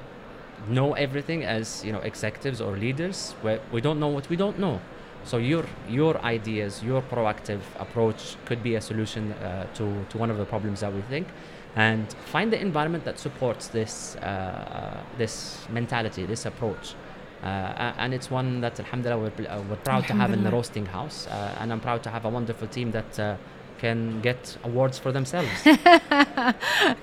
know 0.68 0.94
everything 0.94 1.44
as 1.44 1.84
you 1.84 1.92
know 1.92 2.00
executives 2.00 2.62
or 2.62 2.78
leaders. 2.78 3.34
we 3.44 3.58
we 3.72 3.82
don't 3.82 4.00
know 4.00 4.10
what 4.10 4.30
we 4.30 4.36
don't 4.36 4.60
know. 4.60 4.80
So 5.24 5.38
your 5.38 5.66
your 5.90 6.18
ideas, 6.24 6.84
your 6.84 7.02
proactive 7.02 7.62
approach 7.80 8.36
could 8.46 8.64
be 8.64 8.76
a 8.76 8.82
solution 8.82 9.32
uh, 9.34 9.68
to 9.76 10.06
to 10.10 10.18
one 10.18 10.32
of 10.32 10.38
the 10.38 10.46
problems 10.46 10.80
that 10.80 10.94
we 10.94 11.02
think, 11.02 11.28
and 11.76 12.12
find 12.26 12.52
the 12.52 12.60
environment 12.60 13.04
that 13.06 13.20
supports 13.20 13.68
this 13.68 14.16
uh, 14.18 14.98
this 15.18 15.68
mentality, 15.70 16.26
this 16.26 16.46
approach. 16.46 16.96
Uh, 17.44 17.94
and 17.98 18.14
it's 18.14 18.30
one 18.30 18.62
that, 18.62 18.80
alhamdulillah, 18.80 19.18
we're, 19.20 19.48
uh, 19.50 19.64
we're 19.68 19.76
proud 19.78 20.06
to 20.06 20.14
have 20.14 20.32
in 20.32 20.44
the 20.44 20.52
roasting 20.52 20.86
house. 20.86 21.26
Uh, 21.26 21.58
and 21.60 21.72
I'm 21.74 21.80
proud 21.80 22.04
to 22.04 22.10
have 22.12 22.24
a 22.26 22.30
wonderful 22.30 22.68
team 22.68 22.92
that 22.92 23.20
uh, 23.20 23.36
can 23.80 24.22
get 24.22 24.58
awards 24.64 25.00
for 25.00 25.12
themselves. 25.12 25.50
Mabruk. 25.64 27.02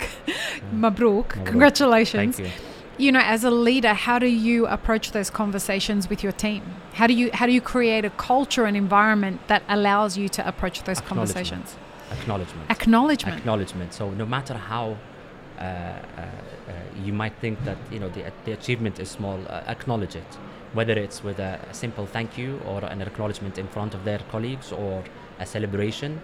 Mabruk. 0.72 1.28
Congratulations. 1.44 2.36
Thank 2.36 2.38
you. 2.38 2.77
You 2.98 3.12
know, 3.12 3.20
as 3.20 3.44
a 3.44 3.50
leader, 3.50 3.94
how 3.94 4.18
do 4.18 4.26
you 4.26 4.66
approach 4.66 5.12
those 5.12 5.30
conversations 5.30 6.10
with 6.10 6.24
your 6.24 6.32
team? 6.32 6.62
How 6.94 7.06
do 7.06 7.14
you 7.14 7.30
how 7.32 7.46
do 7.46 7.52
you 7.52 7.60
create 7.60 8.04
a 8.04 8.10
culture 8.10 8.64
and 8.64 8.76
environment 8.76 9.40
that 9.46 9.62
allows 9.68 10.18
you 10.18 10.28
to 10.30 10.46
approach 10.46 10.82
those 10.82 10.98
Acknowledgement. 10.98 11.34
conversations? 11.34 11.76
Acknowledgement. 12.10 12.70
Acknowledgement. 12.70 13.38
acknowledgement. 13.38 13.94
So 13.94 14.10
no 14.10 14.26
matter 14.26 14.54
how 14.54 14.96
uh, 15.58 15.62
uh, 15.62 15.64
uh, 16.18 16.72
you 17.04 17.12
might 17.12 17.34
think 17.40 17.62
that 17.64 17.78
you 17.92 18.00
know 18.00 18.08
the, 18.08 18.32
the 18.44 18.52
achievement 18.52 18.98
is 18.98 19.08
small, 19.08 19.38
uh, 19.48 19.62
acknowledge 19.68 20.16
it. 20.16 20.30
Whether 20.72 20.94
it's 20.94 21.22
with 21.22 21.38
a, 21.38 21.60
a 21.70 21.74
simple 21.74 22.04
thank 22.06 22.36
you 22.36 22.60
or 22.66 22.84
an 22.84 23.00
acknowledgement 23.00 23.58
in 23.58 23.68
front 23.68 23.94
of 23.94 24.04
their 24.04 24.20
colleagues 24.30 24.72
or 24.72 25.04
a 25.38 25.46
celebration. 25.46 26.20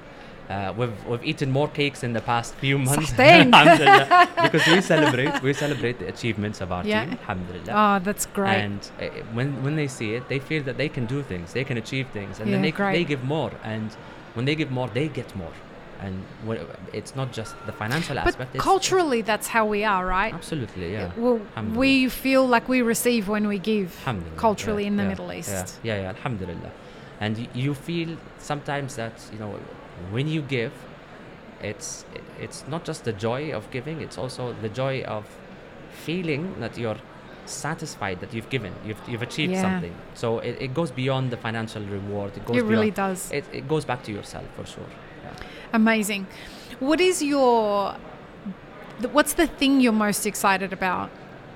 Uh, 0.51 0.75
we've 0.77 1.07
we've 1.07 1.25
eaten 1.25 1.51
more 1.51 1.69
cakes 1.69 2.03
in 2.03 2.13
the 2.13 2.21
past 2.21 2.55
few 2.57 2.77
months 2.79 3.11
because 3.13 4.67
we 4.67 4.81
celebrate 4.83 5.43
we 5.43 5.55
celebrate 5.55 5.99
the 5.99 6.07
achievements 6.07 6.61
of 6.61 6.71
our 6.71 6.85
yeah. 6.85 7.05
team 7.05 7.13
alhamdulillah 7.13 7.73
oh 7.73 8.05
that's 8.05 8.27
great 8.27 8.57
and 8.57 8.91
uh, 9.01 9.07
when 9.33 9.63
when 9.65 9.75
they 9.75 9.89
see 9.89 10.13
it 10.15 10.29
they 10.29 10.39
feel 10.39 10.63
that 10.63 10.77
they 10.77 10.89
can 10.89 11.07
do 11.07 11.23
things 11.23 11.55
they 11.55 11.65
can 11.65 11.79
achieve 11.79 12.07
things 12.13 12.41
and 12.41 12.49
yeah, 12.49 12.57
then 12.57 12.63
they, 12.63 12.71
great. 12.71 12.93
they 12.93 13.05
give 13.05 13.25
more 13.25 13.53
and 13.63 13.93
when 14.35 14.45
they 14.45 14.55
give 14.55 14.71
more 14.71 14.87
they 14.89 15.09
get 15.09 15.35
more 15.35 15.53
and 16.01 16.23
it's 16.93 17.17
not 17.17 17.33
just 17.33 17.55
the 17.67 17.73
financial 17.73 18.17
but 18.17 18.27
aspect. 18.27 18.53
But 18.53 18.61
culturally, 18.61 19.23
that's 19.23 19.47
how 19.47 19.65
we 19.65 19.85
are, 19.85 20.05
right? 20.07 20.35
Absolutely, 20.35 20.93
yeah. 20.93 21.07
Uh, 21.07 21.11
well, 21.17 21.41
we 21.75 22.09
feel 22.09 22.47
like 22.47 22.69
we 22.69 22.83
receive 22.83 23.29
when 23.29 23.47
we 23.49 23.59
give. 23.59 23.97
Culturally, 24.37 24.83
yeah, 24.83 24.89
in 24.89 24.97
the 24.97 25.05
yeah, 25.05 25.09
Middle 25.09 25.33
East. 25.33 25.79
Yeah, 25.83 25.95
yeah, 25.95 26.03
yeah, 26.03 26.09
alhamdulillah 26.09 26.71
and 27.21 27.49
you 27.55 27.75
feel 27.75 28.17
sometimes 28.39 28.97
that 28.97 29.13
you 29.33 29.39
know 29.39 29.59
when 30.11 30.27
you 30.29 30.43
give 30.43 30.73
it's 31.61 32.05
it's 32.41 32.65
not 32.69 32.85
just 32.85 33.05
the 33.05 33.13
joy 33.13 33.53
of 33.53 33.71
giving 33.71 34.01
it's 34.01 34.19
also 34.19 34.53
the 34.63 34.69
joy 34.69 35.03
of 35.03 35.25
feeling 35.93 36.59
that 36.61 36.77
you're 36.77 36.99
satisfied 37.47 38.21
that 38.21 38.33
you've 38.35 38.49
given 38.51 38.73
you've, 38.87 39.01
you've 39.09 39.23
achieved 39.23 39.53
Yeah. 39.53 39.63
something 39.63 39.95
so 40.15 40.39
it, 40.41 40.57
it 40.61 40.75
goes 40.75 40.91
beyond 40.91 41.31
the 41.31 41.37
financial 41.37 41.83
reward 41.83 42.37
it 42.37 42.45
goes 42.45 42.57
It 42.57 42.65
really 42.65 42.91
beyond, 42.91 43.17
does. 43.17 43.31
it, 43.33 43.45
it 43.53 43.69
goes 43.69 43.85
back 43.85 44.03
to 44.05 44.13
yourself 44.13 44.47
for 44.57 44.67
sure 44.67 44.87
yeah. 45.25 45.33
Amazing. 45.73 46.27
What 46.81 47.01
is 47.01 47.23
your 47.23 47.97
what's 49.13 49.35
the 49.35 49.47
thing 49.47 49.81
you're 49.81 49.93
most 49.93 50.25
excited 50.27 50.73
about 50.73 51.11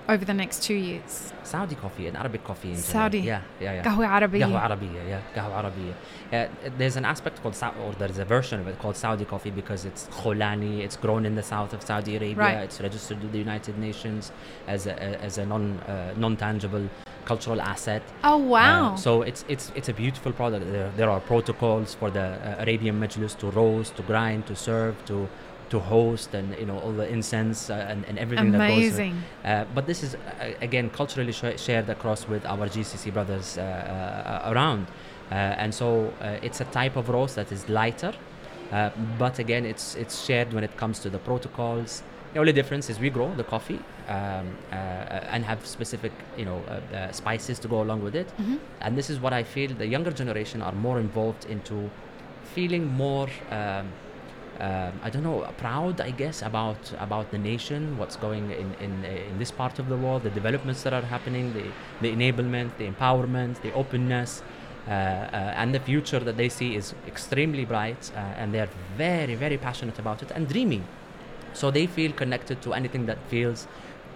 over 0.08 0.24
the 0.24 0.34
next 0.34 0.62
two 0.62 0.74
years? 0.74 1.32
Saudi 1.42 1.74
coffee 1.74 2.06
and 2.06 2.16
Arabic 2.16 2.44
coffee. 2.44 2.74
Saudi. 2.74 3.20
Yeah, 3.20 3.42
yeah, 3.60 3.74
yeah. 3.74 3.84
Kahwa 3.84 4.06
Arabiya. 4.20 4.48
Kahwa 4.48 5.94
yeah. 6.32 6.48
Kahwa 6.54 6.76
there's 6.76 6.96
an 6.96 7.04
aspect 7.04 7.42
called, 7.42 7.54
Sa- 7.54 7.74
or 7.82 7.92
there's 7.92 8.18
a 8.18 8.24
version 8.24 8.60
of 8.60 8.68
it 8.68 8.78
called 8.78 8.96
Saudi 8.96 9.24
coffee 9.24 9.50
because 9.50 9.84
it's 9.84 10.06
Kholani, 10.08 10.80
it's 10.80 10.96
grown 10.96 11.24
in 11.24 11.34
the 11.34 11.42
south 11.42 11.72
of 11.72 11.82
Saudi 11.82 12.16
Arabia, 12.16 12.36
right. 12.36 12.58
it's 12.64 12.80
registered 12.80 13.22
with 13.22 13.32
the 13.32 13.38
United 13.38 13.78
Nations 13.78 14.32
as 14.66 14.86
a, 14.86 15.00
as 15.22 15.38
a 15.38 15.46
non, 15.46 15.78
uh, 15.80 16.14
non-tangible 16.16 16.88
cultural 17.24 17.60
asset. 17.60 18.02
Oh 18.24 18.34
uh, 18.34 18.38
wow! 18.38 18.96
So 18.96 19.22
it's 19.22 19.44
it's 19.48 19.70
it's 19.74 19.88
a 19.88 19.92
beautiful 19.92 20.32
product. 20.32 20.64
There, 20.72 20.90
there 20.96 21.10
are 21.10 21.20
protocols 21.20 21.94
for 21.94 22.10
the 22.10 22.26
uh, 22.26 22.62
Arabian 22.64 22.98
Majlis 23.00 23.36
to 23.38 23.50
roast, 23.50 23.96
to 23.96 24.02
grind, 24.02 24.46
to 24.46 24.56
serve, 24.56 24.94
to 25.10 25.28
to 25.70 25.78
host, 25.78 26.34
and 26.34 26.56
you 26.58 26.66
know 26.66 26.78
all 26.78 26.92
the 26.92 27.08
incense 27.08 27.70
uh, 27.70 27.74
and, 27.90 28.04
and 28.08 28.18
everything 28.18 28.52
that 28.52 28.68
goes 28.68 28.84
with 28.84 28.94
Amazing. 28.98 29.22
uh, 29.44 29.64
but 29.74 29.86
this 29.86 30.02
is 30.02 30.14
uh, 30.14 30.18
again 30.60 30.90
culturally 30.90 31.32
sh- 31.32 31.58
shared 31.60 31.88
across 31.90 32.26
with 32.28 32.44
our 32.46 32.66
GCC 32.68 33.10
brothers 33.12 33.58
uh, 33.58 33.62
uh, 33.62 34.52
around, 34.52 34.86
uh, 35.30 35.34
and 35.34 35.74
so 35.74 36.12
uh, 36.20 36.36
it's 36.46 36.60
a 36.60 36.64
type 36.66 36.96
of 36.96 37.08
roast 37.08 37.34
that 37.36 37.52
is 37.52 37.68
lighter, 37.68 38.12
uh, 38.72 38.90
but 39.18 39.38
again 39.38 39.64
it's 39.66 39.94
it's 39.96 40.24
shared 40.24 40.52
when 40.54 40.64
it 40.64 40.76
comes 40.76 40.98
to 41.00 41.10
the 41.10 41.18
protocols. 41.18 42.02
The 42.34 42.40
only 42.40 42.52
difference 42.52 42.90
is 42.90 43.00
we 43.00 43.08
grow 43.10 43.34
the 43.34 43.44
coffee 43.44 43.80
um, 44.08 44.56
uh, 44.70 44.74
and 45.34 45.44
have 45.44 45.66
specific 45.66 46.12
you 46.36 46.44
know 46.44 46.62
uh, 46.68 46.72
uh, 46.96 47.12
spices 47.12 47.58
to 47.60 47.68
go 47.68 47.80
along 47.82 48.02
with 48.02 48.14
it, 48.14 48.28
Mhm. 48.38 48.58
and 48.80 48.96
this 48.98 49.08
is 49.10 49.18
what 49.20 49.32
I 49.32 49.42
feel 49.44 49.70
the 49.74 49.86
younger 49.86 50.10
generation 50.12 50.62
are 50.62 50.72
more 50.86 50.98
involved 51.00 51.44
into 51.54 51.90
feeling 52.54 52.86
more. 53.04 53.28
Um, 53.50 53.86
um, 54.60 54.92
I 55.02 55.10
don't 55.10 55.22
know, 55.22 55.46
proud, 55.56 56.00
I 56.00 56.10
guess, 56.10 56.42
about 56.42 56.92
about 56.98 57.30
the 57.30 57.38
nation, 57.38 57.96
what's 57.98 58.16
going 58.16 58.50
in 58.50 58.74
in, 58.80 59.04
in 59.04 59.38
this 59.38 59.50
part 59.50 59.78
of 59.78 59.88
the 59.88 59.96
world, 59.96 60.22
the 60.24 60.30
developments 60.30 60.82
that 60.82 60.92
are 60.92 61.02
happening, 61.02 61.52
the 61.54 61.66
the 62.00 62.10
enablement, 62.16 62.76
the 62.78 62.88
empowerment, 62.90 63.60
the 63.62 63.72
openness, 63.72 64.42
uh, 64.88 64.90
uh, 64.90 65.60
and 65.60 65.74
the 65.74 65.80
future 65.80 66.18
that 66.18 66.36
they 66.36 66.48
see 66.48 66.74
is 66.74 66.94
extremely 67.06 67.64
bright, 67.64 68.10
uh, 68.16 68.18
and 68.18 68.52
they're 68.52 68.70
very 68.96 69.34
very 69.34 69.58
passionate 69.58 69.98
about 69.98 70.22
it 70.22 70.30
and 70.32 70.48
dreaming. 70.48 70.84
So 71.52 71.70
they 71.70 71.86
feel 71.86 72.12
connected 72.12 72.60
to 72.62 72.74
anything 72.74 73.06
that 73.06 73.18
feels 73.28 73.66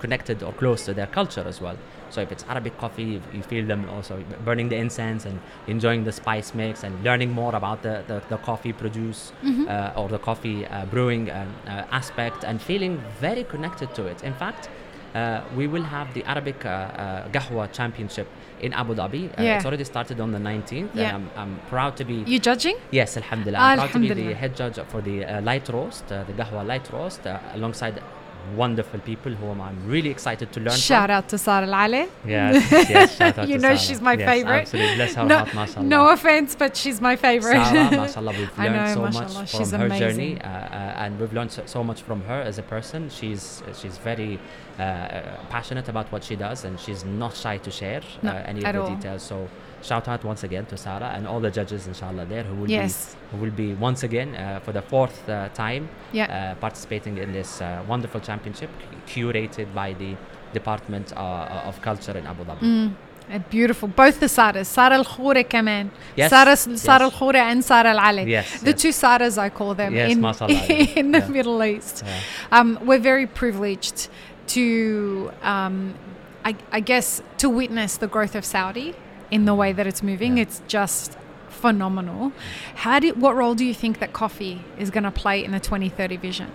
connected 0.00 0.42
or 0.42 0.52
close 0.52 0.84
to 0.86 0.94
their 0.94 1.06
culture 1.06 1.44
as 1.46 1.60
well. 1.60 1.76
So 2.12 2.20
if 2.20 2.30
it's 2.34 2.44
Arabic 2.48 2.74
coffee, 2.84 3.08
you, 3.36 3.42
feel 3.52 3.64
them 3.72 3.82
also 3.94 4.14
burning 4.44 4.68
the 4.68 4.76
incense 4.76 5.22
and 5.28 5.36
enjoying 5.66 6.04
the 6.04 6.12
spice 6.12 6.48
mix 6.54 6.84
and 6.84 6.92
learning 7.08 7.30
more 7.32 7.54
about 7.60 7.78
the, 7.82 7.94
the, 8.06 8.16
the 8.28 8.36
coffee 8.48 8.72
produce 8.82 9.20
uh, 9.68 9.98
or 9.98 10.06
the 10.08 10.18
coffee 10.18 10.66
uh, 10.66 10.84
brewing 10.94 11.24
um, 11.30 11.48
uh, 11.66 11.84
aspect 12.00 12.44
and 12.44 12.60
feeling 12.70 12.94
very 13.18 13.44
connected 13.44 13.88
to 13.94 14.02
it. 14.12 14.22
In 14.30 14.34
fact, 14.34 14.68
uh, 15.14 15.40
we 15.56 15.66
will 15.66 15.82
have 15.96 16.12
the 16.14 16.22
Arabic 16.24 16.64
uh, 16.64 17.28
Gahwa 17.36 17.70
Championship 17.72 18.26
in 18.60 18.72
Abu 18.72 18.94
Dhabi. 18.94 19.22
Uh, 19.28 19.42
Yeah. 19.42 19.56
It's 19.56 19.66
already 19.66 19.84
started 19.84 20.20
on 20.20 20.30
the 20.32 20.38
19th. 20.38 20.90
Yeah. 20.94 21.02
And 21.16 21.16
I'm, 21.16 21.30
I'm 21.36 21.52
proud 21.68 21.96
to 21.96 22.04
be 22.04 22.16
You 22.26 22.38
judging? 22.38 22.76
Yes, 22.90 23.16
Alhamdulillah. 23.16 23.58
I'm 23.58 23.78
proud 23.78 23.92
to 23.92 23.98
be 23.98 24.08
the 24.22 24.34
head 24.34 24.52
judge 24.56 24.78
for 24.92 25.00
the 25.02 25.16
uh, 25.24 25.40
light 25.42 25.68
roast, 25.68 26.04
uh, 26.12 26.24
the 26.24 26.32
Gahwa 26.32 26.66
light 26.66 26.90
roast, 26.92 27.26
uh, 27.26 27.38
alongside 27.54 27.96
wonderful 28.56 29.00
people 29.00 29.32
whom 29.32 29.60
I'm 29.60 29.86
really 29.86 30.10
excited 30.10 30.52
to 30.52 30.60
learn 30.60 30.76
Shout 30.76 31.10
out 31.10 31.28
to 31.30 31.38
Sara 31.38 31.66
Al 31.66 31.74
Ali. 31.74 32.06
Yes, 32.26 32.70
yes, 32.72 33.16
shout 33.16 33.38
out 33.38 33.48
You 33.52 33.56
know 33.58 33.74
Sarah. 33.74 33.78
she's 33.78 34.00
my 34.00 34.14
yes, 34.14 34.28
favorite. 34.30 34.60
Absolutely, 34.62 34.94
bless 34.96 35.14
her 35.14 35.24
No, 35.24 35.38
heart, 35.38 35.54
mashallah. 35.54 35.86
no 35.86 36.08
offense, 36.10 36.54
but 36.54 36.76
she's 36.76 37.00
my 37.00 37.16
favorite. 37.16 37.64
Sarah, 37.64 37.90
mashallah, 38.02 38.32
we've 38.38 38.50
I 38.58 38.64
learned 38.68 38.76
know, 38.76 38.94
so 38.94 39.00
mashallah, 39.02 39.34
much 39.40 39.48
she's 39.50 39.70
from 39.70 39.80
her 39.80 39.86
amazing. 39.86 40.08
journey, 40.08 40.40
uh, 40.42 40.48
uh, 40.48 41.02
and 41.02 41.20
we've 41.20 41.32
learned 41.32 41.52
so, 41.52 41.62
so 41.66 41.82
much 41.84 42.02
from 42.02 42.20
her 42.22 42.40
as 42.42 42.58
a 42.58 42.62
person. 42.62 43.08
She's 43.10 43.62
she's 43.80 43.98
very 43.98 44.38
uh, 44.78 44.82
uh, 44.82 45.36
passionate 45.50 45.88
about 45.88 46.10
what 46.12 46.22
she 46.24 46.36
does, 46.36 46.64
and 46.64 46.78
she's 46.78 47.04
not 47.04 47.34
shy 47.36 47.58
to 47.58 47.70
share 47.70 48.02
No, 48.22 48.30
uh, 48.32 48.42
any 48.46 48.62
of 48.64 48.72
the 48.72 48.82
all. 48.82 48.94
details. 48.94 49.22
So, 49.22 49.48
shout 49.82 50.08
out 50.08 50.24
once 50.24 50.44
again 50.44 50.66
to 50.66 50.76
Sarah 50.76 51.12
and 51.14 51.26
all 51.26 51.40
the 51.40 51.50
judges, 51.50 51.86
inshallah, 51.86 52.26
there 52.26 52.44
who 52.44 52.54
will 52.54 52.70
yes. 52.70 53.14
be 53.14 53.36
who 53.36 53.42
will 53.42 53.50
be 53.50 53.74
once 53.74 54.02
again 54.02 54.34
uh, 54.34 54.60
for 54.60 54.72
the 54.72 54.82
fourth 54.82 55.28
uh, 55.28 55.48
time 55.50 55.88
yeah. 56.12 56.24
uh, 56.24 56.54
participating 56.60 57.18
in 57.18 57.32
this 57.32 57.60
uh, 57.60 57.82
wonderful 57.88 58.20
championship 58.20 58.70
curated 59.06 59.72
by 59.74 59.92
the 59.94 60.16
Department 60.52 61.12
uh, 61.12 61.20
uh, 61.20 61.68
of 61.68 61.80
Culture 61.82 62.16
in 62.16 62.26
Abu 62.26 62.44
Dhabi. 62.44 62.60
Mm. 62.60 62.94
Beautiful. 63.50 63.88
Both 63.88 64.20
the 64.20 64.26
Saras. 64.26 64.66
Sara 64.66 64.96
Al 64.96 65.04
Khoura 65.04 65.48
Kaman. 65.48 65.90
Yes. 66.16 66.30
Sara, 66.30 67.02
Al 67.02 67.10
Khoura 67.10 67.36
and 67.36 67.64
Sara 67.64 67.90
Al 67.90 67.98
Ali. 67.98 68.24
Yes. 68.24 68.60
The 68.60 68.70
yes. 68.70 68.82
two 68.82 68.88
Saras, 68.88 69.38
I 69.38 69.48
call 69.48 69.74
them, 69.74 69.94
yes, 69.94 70.10
in, 70.10 70.18
in 70.98 71.12
the 71.12 71.20
yeah. 71.20 71.28
Middle 71.28 71.62
East. 71.62 72.02
Yeah. 72.04 72.20
Um, 72.50 72.78
we're 72.82 72.98
very 72.98 73.26
privileged 73.26 74.08
to, 74.48 75.30
um, 75.42 75.94
I, 76.44 76.56
I 76.72 76.80
guess, 76.80 77.22
to 77.38 77.48
witness 77.48 77.96
the 77.96 78.08
growth 78.08 78.34
of 78.34 78.44
Saudi 78.44 78.94
in 79.32 79.44
the 79.44 79.54
way 79.54 79.72
that 79.72 79.86
it's 79.86 80.02
moving. 80.02 80.36
Yeah. 80.36 80.44
It's 80.44 80.62
just 80.68 81.18
phenomenal. 81.48 82.32
How 82.84 83.00
do, 83.00 83.12
what 83.14 83.34
role 83.34 83.54
do 83.54 83.64
you 83.64 83.74
think 83.74 83.98
that 83.98 84.12
coffee 84.12 84.64
is 84.78 84.90
going 84.90 85.04
to 85.04 85.10
play 85.10 85.44
in 85.44 85.50
the 85.50 85.60
2030 85.60 86.16
vision? 86.18 86.50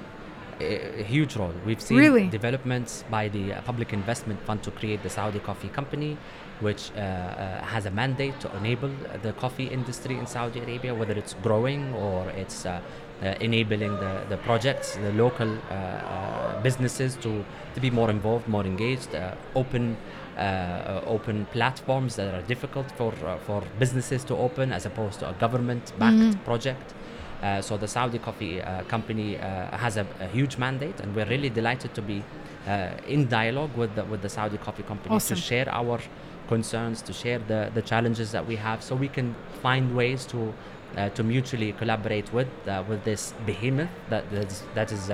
a, 0.59 1.01
a 1.01 1.03
huge 1.03 1.35
role. 1.35 1.53
We've 1.65 1.81
seen 1.81 1.97
Really? 1.97 2.27
developments 2.27 3.03
by 3.09 3.27
the 3.27 3.53
uh, 3.53 3.61
Public 3.61 3.93
Investment 3.93 4.41
Fund 4.41 4.63
to 4.63 4.71
create 4.71 5.03
the 5.03 5.09
Saudi 5.09 5.39
Coffee 5.39 5.69
Company, 5.69 6.17
which 6.59 6.91
uh, 6.95 6.99
uh, 6.99 7.61
has 7.63 7.85
a 7.85 7.91
mandate 7.91 8.39
to 8.39 8.55
enable 8.57 8.89
the 9.21 9.33
coffee 9.33 9.67
industry 9.67 10.17
in 10.17 10.25
Saudi 10.25 10.59
Arabia, 10.59 10.93
whether 10.93 11.13
it's 11.13 11.33
growing 11.35 11.93
or 11.93 12.29
it's 12.31 12.65
uh, 12.65 12.81
uh, 13.21 13.35
enabling 13.39 13.91
the, 13.97 14.25
the 14.29 14.37
projects, 14.37 14.95
the 14.95 15.11
local 15.13 15.57
uh, 15.69 16.61
businesses 16.61 17.15
to, 17.17 17.43
to 17.73 17.79
be 17.79 17.89
more 17.89 18.09
involved, 18.09 18.47
more 18.47 18.65
engaged, 18.65 19.13
uh, 19.15 19.35
open. 19.55 19.97
Uh, 20.37 20.41
uh, 20.41 21.01
open 21.15 21.45
platforms 21.51 22.15
that 22.15 22.31
are 22.31 22.43
difficult 22.47 22.85
for 22.91 23.11
uh, 23.25 23.37
for 23.47 23.63
businesses 23.79 24.23
to 24.23 24.35
open 24.35 24.71
as 24.71 24.85
opposed 24.85 25.19
to 25.19 25.25
a 25.27 25.33
government-backed 25.33 26.43
project. 26.45 26.93
Uh, 27.41 27.59
so 27.61 27.75
the 27.77 27.87
Saudi 27.87 28.19
Coffee 28.19 28.61
uh, 28.61 28.83
Company 28.83 29.37
uh, 29.39 29.75
has 29.77 29.97
a, 29.97 30.05
a 30.19 30.27
huge 30.27 30.57
mandate, 30.59 30.99
and 31.01 31.15
we're 31.15 31.25
really 31.25 31.49
delighted 31.49 31.91
to 31.95 32.01
be 32.03 32.21
uh, 32.67 32.89
in 33.07 33.27
dialogue 33.27 33.75
with 33.75 33.95
the, 33.95 34.03
with 34.05 34.21
the 34.21 34.29
Saudi 34.29 34.57
Coffee 34.57 34.83
Company 34.83 35.15
Awesome. 35.15 35.35
to 35.35 35.41
share 35.41 35.67
our 35.71 35.99
concerns, 36.47 37.01
to 37.01 37.13
share 37.13 37.39
the, 37.39 37.71
the 37.73 37.81
challenges 37.81 38.31
that 38.31 38.45
we 38.45 38.57
have, 38.57 38.83
so 38.83 38.95
we 38.95 39.07
can 39.07 39.33
find 39.63 39.95
ways 39.95 40.23
to 40.27 40.53
uh, 40.97 41.09
to 41.17 41.23
mutually 41.23 41.71
collaborate 41.73 42.31
with 42.31 42.47
uh, 42.67 42.83
with 42.89 43.03
this 43.03 43.33
behemoth 43.47 43.89
that 44.09 44.23
that 44.31 44.45
is, 44.51 44.63
that 44.75 44.91
is 44.91 45.09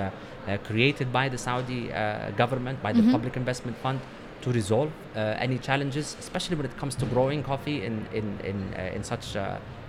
created 0.68 1.10
by 1.12 1.30
the 1.30 1.38
Saudi 1.38 1.90
uh, 1.90 2.30
government, 2.36 2.82
by 2.82 2.92
the 2.92 3.00
Mhm. 3.02 3.12
Public 3.12 3.36
Investment 3.36 3.76
Fund, 3.82 4.00
to 4.44 4.52
resolve 4.52 4.90
uh, 5.16 5.20
any 5.46 5.58
challenges, 5.58 6.16
especially 6.20 6.56
when 6.56 6.66
it 6.66 6.76
comes 6.76 6.94
to 6.94 7.06
growing 7.06 7.42
coffee 7.42 7.84
in 7.84 8.06
in 8.12 8.26
in, 8.50 8.56
uh, 8.78 8.96
in 8.96 9.02
such 9.02 9.36
uh, 9.36 9.40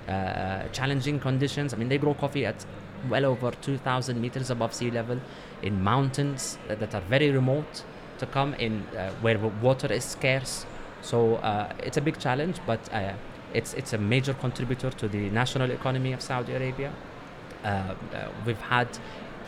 uh, 0.07 0.67
challenging 0.71 1.19
conditions. 1.19 1.73
I 1.73 1.77
mean, 1.77 1.89
they 1.89 1.97
grow 1.97 2.13
coffee 2.13 2.45
at 2.45 2.65
well 3.09 3.25
over 3.25 3.51
2,000 3.51 4.19
meters 4.19 4.49
above 4.49 4.73
sea 4.73 4.89
level 4.89 5.19
in 5.61 5.83
mountains 5.83 6.57
that, 6.67 6.95
are 6.95 7.01
very 7.01 7.29
remote 7.29 7.83
to 8.17 8.25
come 8.25 8.53
in 8.55 8.83
uh, 8.97 9.11
where 9.21 9.37
water 9.61 9.91
is 9.93 10.03
scarce. 10.03 10.65
So 11.01 11.35
uh, 11.35 11.73
it's 11.83 11.97
a 11.97 12.01
big 12.01 12.17
challenge, 12.17 12.57
but 12.65 12.79
uh, 12.93 13.13
it's 13.53 13.73
it's 13.73 13.93
a 13.93 13.97
major 13.97 14.33
contributor 14.33 14.89
to 15.01 15.07
the 15.07 15.29
national 15.29 15.69
economy 15.71 16.13
of 16.13 16.21
Saudi 16.21 16.53
Arabia. 16.53 16.91
Uh, 17.63 17.67
uh, 17.67 17.95
we've 18.45 18.61
had 18.61 18.87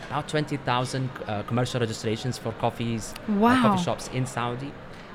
about 0.08 0.28
20,000 0.28 1.10
uh, 1.26 1.42
commercial 1.42 1.80
registrations 1.80 2.38
for 2.38 2.52
coffees, 2.52 3.14
Wow. 3.28 3.62
coffee 3.62 3.82
shops 3.84 4.08
in 4.14 4.26
Saudi. 4.26 4.72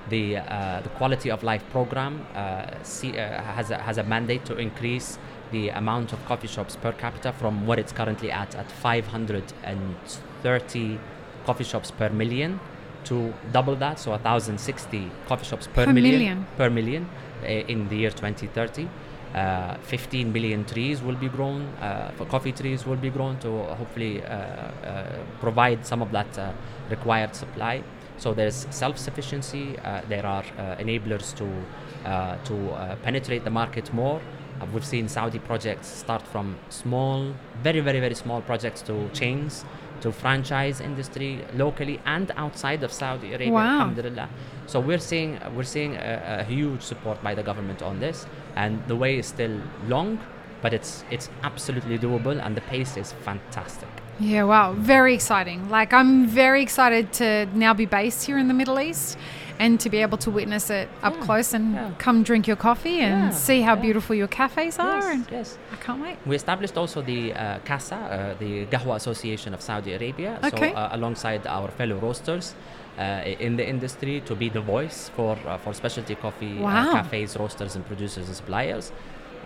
The 0.10 0.38
uh, 0.38 0.82
the 0.82 0.90
quality 0.90 1.32
of 1.32 1.44
life 1.44 1.64
program 1.72 2.26
uh, 2.36 2.66
see, 2.84 3.18
uh, 3.18 3.42
has 3.42 3.72
a, 3.72 3.78
has 3.78 3.98
a 3.98 4.04
mandate 4.04 4.44
to 4.46 4.58
increase 4.58 5.18
the 5.52 5.70
amount 5.70 6.12
of 6.14 6.24
coffee 6.26 6.48
shops 6.48 6.76
per 6.76 6.92
capita 6.92 7.32
from 7.32 7.66
what 7.66 7.80
it's 7.80 7.94
currently 7.94 8.32
at 8.32 8.54
at 8.56 8.70
530 8.72 11.00
coffee 11.46 11.64
shops 11.64 11.92
per 11.92 12.10
million 12.10 12.60
to 13.06 13.34
double 13.52 13.76
that, 13.76 14.00
so 14.00 14.12
1,060 14.12 15.12
coffee 15.28 15.46
shops 15.46 15.68
per, 15.68 15.86
Per 15.86 15.94
million. 15.94 16.46
per 16.58 16.70
million 16.70 17.08
uh, 17.44 17.48
in 17.48 17.88
the 17.90 17.98
year 17.98 18.12
2030. 18.12 18.88
Uh, 19.34 19.76
15 19.82 20.32
million 20.32 20.64
trees 20.64 21.02
will 21.02 21.16
be 21.16 21.28
grown, 21.28 21.64
uh, 21.82 22.12
for 22.16 22.26
coffee 22.26 22.52
trees 22.52 22.86
will 22.86 22.98
be 22.98 23.10
grown 23.10 23.36
to 23.40 23.50
hopefully 23.76 24.24
uh, 24.24 24.28
uh, 24.28 25.18
provide 25.40 25.84
some 25.86 26.02
of 26.04 26.12
that 26.12 26.38
uh, 26.38 26.52
required 26.90 27.36
supply. 27.36 27.82
So 28.18 28.34
there's 28.34 28.68
self-sufficiency. 28.70 29.78
Uh, 29.80 30.02
there 30.08 30.26
are 30.26 30.44
uh, 30.58 30.76
enablers 30.78 31.36
to 31.36 31.48
uh, 32.10 32.38
to 32.46 32.70
uh, 32.72 32.96
penetrate 32.98 33.44
the 33.44 33.50
market 33.50 33.94
more. 33.94 34.22
Uh, 34.62 34.66
we've 34.74 34.86
seen 34.86 35.08
Saudi 35.08 35.40
projects 35.40 35.88
start 35.88 36.22
from 36.28 36.56
small, 36.70 37.34
very 37.64 37.80
very 37.80 38.00
very 38.00 38.16
small 38.16 38.42
projects 38.42 38.82
to 38.84 39.10
chains, 39.10 39.66
to 40.02 40.12
franchise 40.12 40.80
industry 40.80 41.40
locally 41.56 42.00
and 42.06 42.32
outside 42.36 42.84
of 42.84 42.92
Saudi 42.94 43.34
Arabia. 43.34 43.54
Wow. 43.54 43.82
Alhamdulillah. 43.82 44.30
So 44.68 44.80
we're 44.80 45.00
seeing 45.00 45.40
we're 45.56 45.64
seeing 45.64 45.96
a, 45.96 46.40
a 46.42 46.44
huge 46.44 46.82
support 46.82 47.22
by 47.24 47.34
the 47.36 47.44
government 47.44 47.82
on 47.82 48.00
this, 48.00 48.28
and 48.56 48.82
the 48.88 48.96
way 48.96 49.18
is 49.18 49.26
still 49.26 49.60
long, 49.88 50.20
but 50.64 50.74
it's 50.74 51.04
it's 51.12 51.30
absolutely 51.44 51.98
doable, 52.00 52.38
and 52.44 52.56
the 52.58 52.62
pace 52.74 52.98
is 52.98 53.12
fantastic. 53.28 53.90
Yeah, 54.20 54.44
wow. 54.44 54.74
Very 54.74 55.14
exciting. 55.14 55.60
Like, 55.70 55.92
I'm 56.00 56.28
very 56.28 56.62
excited 56.62 57.12
to 57.14 57.48
now 57.66 57.74
be 57.74 57.86
based 58.00 58.26
here 58.28 58.38
in 58.38 58.48
the 58.48 58.54
Middle 58.54 58.80
East 58.80 59.18
and 59.60 59.80
to 59.80 59.90
be 59.90 59.98
able 60.06 60.18
to 60.20 60.30
witness 60.32 60.70
it 60.70 60.88
up 61.02 61.16
Yeah, 61.16 61.26
close 61.26 61.54
and 61.58 61.74
yeah. 61.74 61.92
come 61.98 62.22
drink 62.24 62.48
your 62.48 62.56
coffee 62.70 63.00
and 63.00 63.24
Yeah, 63.24 63.30
see 63.48 63.62
how 63.62 63.76
beautiful 63.76 64.16
your 64.16 64.28
cafes 64.28 64.78
are. 64.80 65.00
Yes, 65.02 65.14
And 65.14 65.28
yes. 65.32 65.58
I 65.72 65.76
can't 65.86 66.00
wait. 66.02 66.18
We 66.28 66.36
established 66.36 66.78
also 66.78 67.02
the 67.02 67.34
uh, 67.34 67.60
CASA, 67.66 67.96
uh, 67.96 68.34
the 68.40 68.66
Gahwa 68.68 68.96
Association 68.96 69.54
of 69.54 69.62
Saudi 69.62 69.94
Arabia, 69.94 70.40
Okay. 70.44 70.70
so 70.72 70.76
uh, 70.78 70.90
alongside 70.98 71.46
our 71.48 71.70
fellow 71.80 71.98
roasters 71.98 72.56
uh, 73.00 73.46
in 73.46 73.58
the 73.58 73.68
industry 73.68 74.22
to 74.26 74.36
be 74.36 74.48
the 74.50 74.62
voice 74.62 75.10
for 75.16 75.36
uh, 75.48 75.58
for 75.64 75.74
specialty 75.74 76.16
coffee 76.16 76.56
Wow. 76.60 76.70
uh, 76.90 76.94
cafes, 77.02 77.36
roasters, 77.38 77.76
and 77.76 77.84
producers 77.92 78.28
and 78.28 78.36
suppliers. 78.36 78.92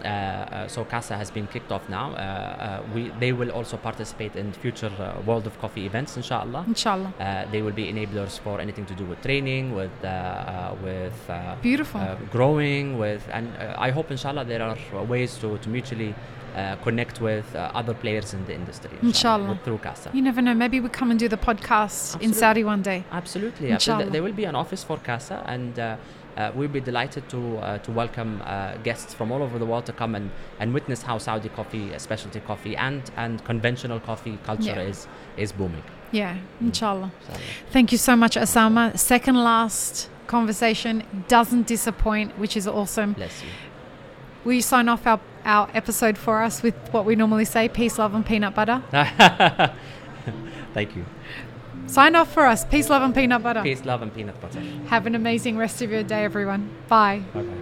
Uh, 0.04 0.08
uh, 0.08 0.68
so 0.68 0.84
CASA 0.86 1.16
has 1.18 1.30
been 1.32 1.48
kicked 1.48 1.72
off 1.72 1.88
now. 1.90 2.12
Uh, 2.12 2.20
uh, 2.20 2.82
we 2.94 3.12
they 3.20 3.32
will 3.34 3.52
also 3.52 3.78
participate 3.78 4.36
in 4.36 4.52
future 4.54 4.92
uh, 5.00 5.20
World 5.26 5.46
of 5.48 5.58
Coffee 5.60 5.86
events, 5.86 6.18
inshallah. 6.18 6.64
Inshallah. 6.68 7.14
Uh, 7.20 7.46
they 7.52 7.62
will 7.62 7.74
be 7.74 7.86
enablers 7.92 8.40
for 8.40 8.60
anything 8.62 8.86
to 8.86 8.94
do 8.96 9.06
with 9.06 9.22
training, 9.22 9.76
with 9.76 9.92
uh, 10.04 10.08
uh, 10.08 10.76
with 10.84 11.30
uh, 11.30 11.56
Beautiful. 11.62 12.02
uh, 12.02 12.16
growing, 12.32 12.98
with 13.00 13.24
and 13.32 13.48
uh, 13.58 13.76
I 13.88 13.90
hope 13.92 14.12
inshallah 14.12 14.46
there 14.46 14.62
are 14.62 14.78
ways 15.06 15.38
to, 15.42 15.58
to 15.58 15.70
mutually 15.70 16.14
uh, 16.56 16.76
connect 16.84 17.22
with 17.22 17.46
uh, 17.56 17.72
other 17.74 17.94
players 17.94 18.34
in 18.34 18.46
the 18.46 18.54
industry. 18.54 18.92
Inshallah. 19.02 19.50
with- 19.50 19.64
through 19.64 19.80
CASA. 19.80 20.10
You 20.14 20.22
never 20.22 20.42
know. 20.42 20.54
Maybe 20.54 20.80
we 20.80 20.90
come 20.90 21.12
and 21.12 21.20
do 21.20 21.28
the 21.28 21.38
podcast 21.38 22.22
in 22.22 22.34
Saudi 22.34 22.64
one 22.64 22.82
day. 22.82 23.04
Absolutely, 23.12 23.72
absolutely. 23.72 23.72
Inshallah. 23.74 24.10
There 24.12 24.24
will 24.24 24.34
be 24.34 24.46
an 24.46 24.56
office 24.56 24.84
for 24.84 24.98
CASA, 24.98 25.44
and 25.48 25.78
uh, 25.80 25.98
uh, 26.38 26.52
we'll 26.56 26.70
be 26.70 26.80
delighted 26.80 27.28
to 27.30 27.58
uh, 27.58 27.78
to 27.80 27.92
welcome 27.92 28.42
uh, 28.46 28.78
guests 28.84 29.14
from 29.14 29.32
all 29.32 29.42
over 29.42 29.58
the 29.60 29.66
world 29.66 29.86
to 29.88 29.94
come 29.94 30.16
and, 30.16 30.30
and 30.60 30.74
witness 30.74 31.02
how 31.02 31.18
Saudi 31.18 31.50
coffee, 31.50 31.94
uh, 31.94 31.98
specialty 32.00 32.40
coffee, 32.40 32.76
and 32.78 33.02
and 33.18 33.44
conventional 33.44 34.00
coffee 34.00 34.38
culture 34.44 34.76
Yeah. 34.76 34.90
is 34.92 35.08
is 35.38 35.52
booming. 35.52 35.84
Yeah, 36.12 36.38
inshallah. 36.62 37.12
Inshallah. 37.22 37.42
Thank 37.72 37.92
you 37.92 37.98
so 37.98 38.16
much, 38.16 38.36
Osamah. 38.38 38.98
Second 38.98 39.36
last 39.44 40.10
conversation 40.28 41.04
doesn't 41.28 41.68
disappoint, 41.68 42.38
which 42.40 42.56
is 42.56 42.68
awesome. 42.68 43.14
Bless 43.14 43.42
you. 43.44 43.50
Will 44.46 44.54
you 44.54 44.62
sign 44.62 44.88
off 44.88 45.06
our, 45.06 45.20
our 45.44 45.68
episode 45.74 46.18
for 46.18 46.42
us 46.42 46.64
with 46.64 46.76
what 46.94 47.04
we 47.06 47.16
normally 47.16 47.44
say 47.46 47.68
peace, 47.68 47.98
love, 48.00 48.14
and 48.14 48.26
peanut 48.26 48.56
butter? 48.56 48.82
Thank 50.74 50.96
you. 50.96 51.06
Sign 51.88 52.16
off 52.16 52.32
for 52.32 52.46
us. 52.46 52.66
Peace, 52.66 52.90
love, 52.90 53.02
and 53.02 53.16
peanut 53.16 53.42
butter. 53.42 53.64
Peace, 53.64 53.84
love, 53.86 54.02
and 54.02 54.14
peanut 54.14 54.40
butter. 54.42 54.60
Have 54.88 55.08
an 55.08 55.16
amazing 55.16 55.58
rest 55.58 55.82
of 55.82 55.90
your 55.90 56.04
day, 56.04 56.24
everyone. 56.24 56.70
Bye. 56.88 57.24
Bye 57.34 57.42
bye. 57.42 57.54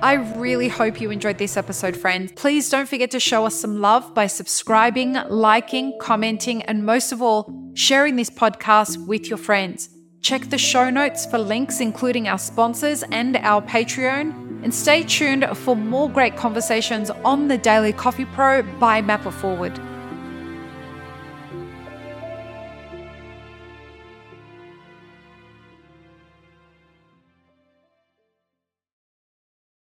I 0.00 0.12
really 0.14 0.68
hope 0.68 1.00
you 1.00 1.10
enjoyed 1.10 1.38
this 1.38 1.56
episode, 1.56 1.96
friends. 1.96 2.30
Please 2.36 2.70
don't 2.70 2.88
forget 2.88 3.10
to 3.10 3.20
show 3.20 3.44
us 3.46 3.56
some 3.56 3.80
love 3.80 4.14
by 4.14 4.28
subscribing, 4.28 5.14
liking, 5.28 5.98
commenting, 6.00 6.62
and 6.62 6.86
most 6.86 7.10
of 7.10 7.20
all, 7.20 7.52
sharing 7.74 8.14
this 8.14 8.30
podcast 8.30 9.04
with 9.08 9.28
your 9.28 9.38
friends. 9.38 9.88
Check 10.20 10.50
the 10.50 10.58
show 10.58 10.88
notes 10.88 11.26
for 11.26 11.38
links, 11.38 11.80
including 11.80 12.28
our 12.28 12.38
sponsors 12.38 13.02
and 13.10 13.36
our 13.38 13.60
Patreon. 13.62 14.62
And 14.62 14.72
stay 14.72 15.02
tuned 15.02 15.44
for 15.56 15.74
more 15.74 16.08
great 16.08 16.36
conversations 16.36 17.10
on 17.10 17.48
the 17.48 17.58
Daily 17.58 17.92
Coffee 17.92 18.24
Pro 18.24 18.62
by 18.62 19.02
Map 19.02 19.26
It 19.26 19.32
Forward. 19.32 19.80